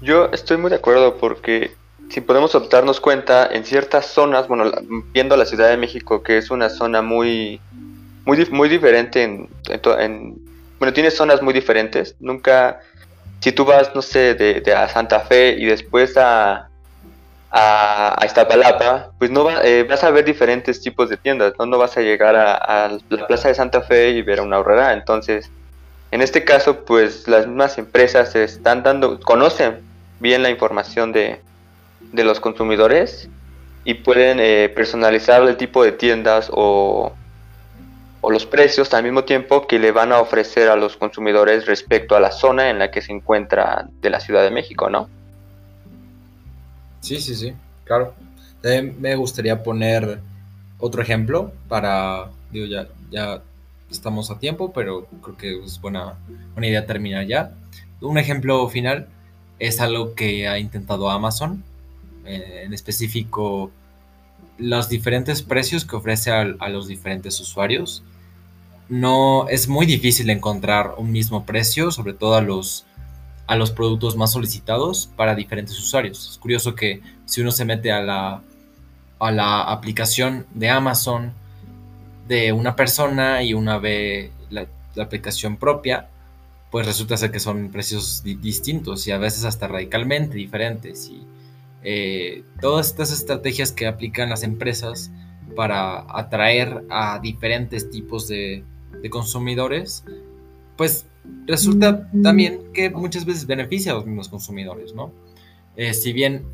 Yo 0.00 0.30
estoy 0.32 0.56
muy 0.56 0.70
de 0.70 0.76
acuerdo 0.76 1.18
porque 1.18 1.72
si 2.08 2.22
podemos 2.22 2.56
darnos 2.70 3.00
cuenta 3.00 3.46
en 3.46 3.66
ciertas 3.66 4.06
zonas, 4.06 4.48
bueno, 4.48 4.72
viendo 5.12 5.36
la 5.36 5.44
Ciudad 5.44 5.68
de 5.68 5.76
México, 5.76 6.22
que 6.22 6.38
es 6.38 6.50
una 6.50 6.70
zona 6.70 7.02
muy, 7.02 7.60
muy, 8.24 8.46
muy 8.50 8.70
diferente 8.70 9.22
en, 9.22 9.48
en 9.98 10.49
bueno, 10.80 10.92
tiene 10.92 11.10
zonas 11.10 11.42
muy 11.42 11.52
diferentes. 11.52 12.16
Nunca 12.18 12.80
si 13.40 13.52
tú 13.52 13.64
vas, 13.64 13.94
no 13.94 14.02
sé, 14.02 14.34
de, 14.34 14.74
a 14.74 14.88
Santa 14.88 15.20
Fe 15.20 15.56
y 15.58 15.66
después 15.66 16.16
a, 16.16 16.68
a, 17.50 18.22
a 18.22 18.26
Iztapalapa, 18.26 19.10
pues 19.18 19.30
no 19.30 19.48
eh, 19.62 19.84
vas 19.84 20.02
a 20.04 20.10
ver 20.10 20.24
diferentes 20.24 20.80
tipos 20.80 21.10
de 21.10 21.18
tiendas, 21.18 21.52
¿no? 21.58 21.66
No 21.66 21.78
vas 21.78 21.96
a 21.96 22.00
llegar 22.00 22.34
a, 22.34 22.98
la 23.08 23.26
plaza 23.26 23.48
de 23.48 23.54
Santa 23.54 23.82
Fe 23.82 24.10
y 24.10 24.22
ver 24.22 24.40
una 24.40 24.58
horrera. 24.58 24.94
Entonces, 24.94 25.50
en 26.10 26.22
este 26.22 26.44
caso, 26.44 26.84
pues 26.84 27.28
las 27.28 27.46
mismas 27.46 27.78
empresas 27.78 28.34
están 28.34 28.82
dando, 28.82 29.20
conocen 29.20 29.80
bien 30.18 30.42
la 30.42 30.50
información 30.50 31.12
de, 31.12 31.40
de 32.12 32.24
los 32.24 32.40
consumidores 32.40 33.28
y 33.84 33.94
pueden 33.94 34.38
eh, 34.40 34.70
personalizar 34.74 35.42
el 35.42 35.56
tipo 35.56 35.84
de 35.84 35.92
tiendas 35.92 36.50
o 36.52 37.12
o 38.20 38.30
los 38.30 38.46
precios 38.46 38.92
al 38.92 39.04
mismo 39.04 39.24
tiempo 39.24 39.66
que 39.66 39.78
le 39.78 39.92
van 39.92 40.12
a 40.12 40.20
ofrecer 40.20 40.68
a 40.68 40.76
los 40.76 40.96
consumidores 40.96 41.66
respecto 41.66 42.16
a 42.16 42.20
la 42.20 42.32
zona 42.32 42.70
en 42.70 42.78
la 42.78 42.90
que 42.90 43.02
se 43.02 43.12
encuentra 43.12 43.88
de 44.00 44.10
la 44.10 44.20
Ciudad 44.20 44.42
de 44.42 44.50
México, 44.50 44.90
¿no? 44.90 45.08
Sí, 47.00 47.20
sí, 47.20 47.34
sí, 47.34 47.54
claro. 47.84 48.14
me 48.62 49.14
gustaría 49.16 49.62
poner 49.62 50.20
otro 50.78 51.02
ejemplo 51.02 51.52
para, 51.68 52.30
digo, 52.50 52.66
ya, 52.66 52.88
ya 53.10 53.42
estamos 53.90 54.30
a 54.30 54.38
tiempo, 54.38 54.72
pero 54.72 55.06
creo 55.22 55.36
que 55.36 55.64
es 55.64 55.80
buena, 55.80 56.14
buena 56.54 56.66
idea 56.66 56.86
terminar 56.86 57.26
ya. 57.26 57.52
Un 58.00 58.18
ejemplo 58.18 58.68
final 58.68 59.08
es 59.58 59.80
algo 59.80 60.14
que 60.14 60.48
ha 60.48 60.58
intentado 60.58 61.10
Amazon, 61.10 61.62
eh, 62.24 62.62
en 62.64 62.74
específico 62.74 63.70
los 64.58 64.88
diferentes 64.88 65.42
precios 65.42 65.84
que 65.84 65.96
ofrece 65.96 66.30
a, 66.30 66.44
los 66.44 66.86
diferentes 66.86 67.40
usuarios 67.40 68.02
no 68.90 69.48
es 69.48 69.68
muy 69.68 69.86
difícil 69.86 70.28
encontrar 70.30 70.96
un 70.98 71.12
mismo 71.12 71.46
precio, 71.46 71.92
sobre 71.92 72.12
todo 72.12 72.34
a 72.34 72.42
los, 72.42 72.84
a 73.46 73.54
los 73.54 73.70
productos 73.70 74.16
más 74.16 74.32
solicitados 74.32 75.08
para 75.16 75.36
diferentes 75.36 75.78
usuarios. 75.78 76.28
Es 76.28 76.38
curioso 76.38 76.74
que 76.74 77.00
si 77.24 77.40
uno 77.40 77.52
se 77.52 77.64
mete 77.64 77.92
a 77.92 78.02
la, 78.02 78.42
a 79.20 79.30
la 79.30 79.62
aplicación 79.62 80.44
de 80.54 80.70
Amazon 80.70 81.32
de 82.26 82.52
una 82.52 82.74
persona 82.74 83.44
y 83.44 83.54
una 83.54 83.78
ve 83.78 84.32
la, 84.50 84.66
aplicación 85.00 85.56
propia, 85.56 86.08
pues 86.72 86.84
resulta 86.84 87.16
ser 87.16 87.30
que 87.30 87.40
son 87.40 87.70
precios 87.70 88.24
distintos 88.24 89.06
y 89.06 89.12
a 89.12 89.18
veces 89.18 89.44
hasta 89.44 89.68
radicalmente 89.68 90.36
diferentes. 90.36 91.08
Y 91.08 91.24
eh, 91.84 92.42
todas 92.60 92.88
estas 92.88 93.12
estrategias 93.12 93.70
que 93.70 93.86
aplican 93.86 94.30
las 94.30 94.42
empresas 94.42 95.12
para 95.54 96.04
atraer 96.08 96.84
a 96.90 97.20
diferentes 97.20 97.88
tipos 97.90 98.26
de, 98.28 98.64
de 99.02 99.10
consumidores, 99.10 100.04
pues 100.76 101.06
resulta 101.46 102.08
también 102.22 102.72
que 102.72 102.90
muchas 102.90 103.24
veces 103.24 103.46
beneficia 103.46 103.92
a 103.92 103.96
los 103.96 104.06
mismos 104.06 104.28
consumidores, 104.28 104.94
¿no? 104.94 105.12
Eh, 105.76 105.94
si 105.94 106.12
bien 106.12 106.44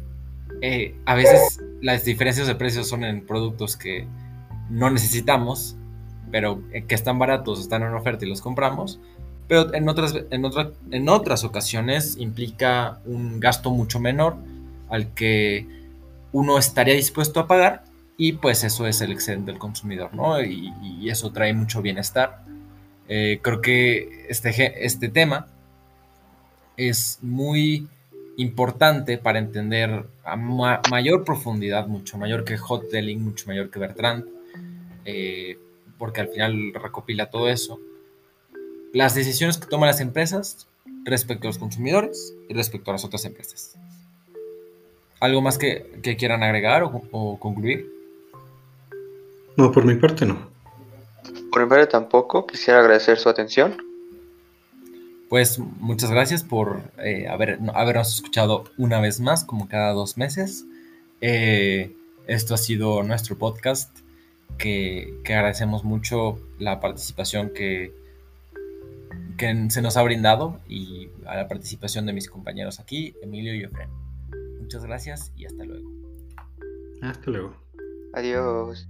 eh, 0.61 0.95
a 1.05 1.15
veces 1.15 1.61
las 1.81 2.05
diferencias 2.05 2.47
de 2.47 2.55
precios 2.55 2.89
son 2.89 3.05
en 3.05 3.25
productos 3.25 3.77
que 3.77 4.07
no 4.71 4.91
necesitamos, 4.91 5.77
pero 6.31 6.63
eh, 6.73 6.85
que 6.85 6.95
están 6.95 7.19
baratos, 7.19 7.61
están 7.61 7.83
en 7.83 7.95
oferta 7.95 8.25
y 8.25 8.29
los 8.29 8.41
compramos, 8.41 9.01
pero 9.49 9.73
en 9.75 9.89
otras, 9.89 10.15
en, 10.31 10.45
en 10.91 11.09
otras 11.09 11.45
ocasiones 11.45 12.17
implica 12.19 13.01
un 13.07 13.39
gasto 13.39 13.71
mucho 13.71 14.01
menor 14.01 14.37
al 14.89 15.13
que 15.15 15.67
uno 16.33 16.59
estaría 16.59 16.95
dispuesto 16.95 17.41
a 17.41 17.47
pagar 17.47 17.85
y 18.19 18.33
pues 18.33 18.65
eso 18.65 18.87
es 18.87 19.01
el 19.01 19.13
excedente 19.13 19.51
del 19.51 19.59
consumidor, 19.59 20.15
¿no? 20.15 20.43
Y, 20.43 21.09
eso 21.11 21.31
trae 21.33 21.53
mucho 21.53 21.83
bienestar. 21.83 22.43
Eh, 23.09 23.39
creo 23.43 23.61
que 23.61 24.27
este, 24.29 24.85
este 24.85 25.09
tema 25.09 25.47
es 26.77 27.19
muy 27.23 27.89
importante 28.37 29.19
para 29.19 29.39
entender 29.39 30.07
a 30.25 30.37
mayor 30.37 31.25
profundidad, 31.25 31.87
mucho 31.87 32.19
mayor 32.19 32.45
que 32.45 32.59
Hoteling, 32.59 33.23
mucho 33.23 33.47
mayor 33.47 33.71
que 33.71 33.79
Bertrand, 33.79 34.25
eh, 35.05 35.59
porque 35.97 36.21
al 36.21 36.29
final 36.29 36.73
recopila 36.75 37.31
todo 37.31 37.49
eso. 37.49 37.79
Las 38.93 39.15
decisiones 39.15 39.59
que 39.59 39.67
toman 39.67 39.87
las 39.87 40.01
empresas 40.01 40.67
respecto 41.05 41.47
a 41.47 41.51
los 41.51 41.59
consumidores 41.59 42.35
y 42.49 42.55
respecto 42.55 42.91
a 42.91 42.95
las 42.95 43.05
otras 43.05 43.25
empresas. 43.25 43.77
¿Algo 45.21 45.41
más 45.41 45.57
que, 45.57 46.01
quieran 46.19 46.43
agregar 46.43 46.83
o 46.83 47.39
concluir? 47.39 47.96
No, 49.57 49.73
por 49.73 49.85
mi 49.85 49.95
parte 49.95 50.27
no. 50.27 50.51
Por 51.51 51.63
mi 51.63 51.69
parte 51.69 51.87
tampoco. 51.87 52.47
Quisiera 52.47 52.81
agradecer 52.81 53.19
su 53.19 53.29
atención. 53.29 53.77
Pues 55.29 55.59
muchas 55.59 56.11
gracias 56.11 56.45
por 56.45 56.83
eh, 56.99 57.27
haber, 57.29 57.59
habernos 57.75 58.15
escuchado 58.15 58.65
una 58.79 59.01
vez 59.01 59.21
más, 59.21 59.45
como 59.45 59.69
cada 59.69 59.93
dos 59.93 60.17
meses. 60.17 60.65
Eh, 61.21 61.97
esto 62.27 62.55
ha 62.55 62.59
sido 62.59 63.03
nuestro 63.03 63.37
podcast, 63.37 63.97
que, 64.59 65.21
agradecemos 65.25 65.85
mucho 65.85 66.39
la 66.59 66.81
participación 66.81 67.51
que, 67.51 67.93
que 69.37 69.71
se 69.71 69.83
nos 69.83 69.97
ha 69.97 70.03
brindado 70.03 70.61
y 70.69 71.09
a 71.27 71.37
la 71.37 71.49
participación 71.49 72.07
de 72.07 72.13
mis 72.13 72.29
compañeros 72.29 72.79
aquí, 72.79 73.15
Emilio 73.23 73.55
y 73.55 73.65
Efren. 73.65 73.91
Muchas 74.61 74.85
gracias 74.85 75.33
y 75.37 75.47
hasta 75.47 75.65
luego. 75.65 75.91
Hasta 77.03 77.31
luego. 77.31 77.57
Adiós. 78.15 78.87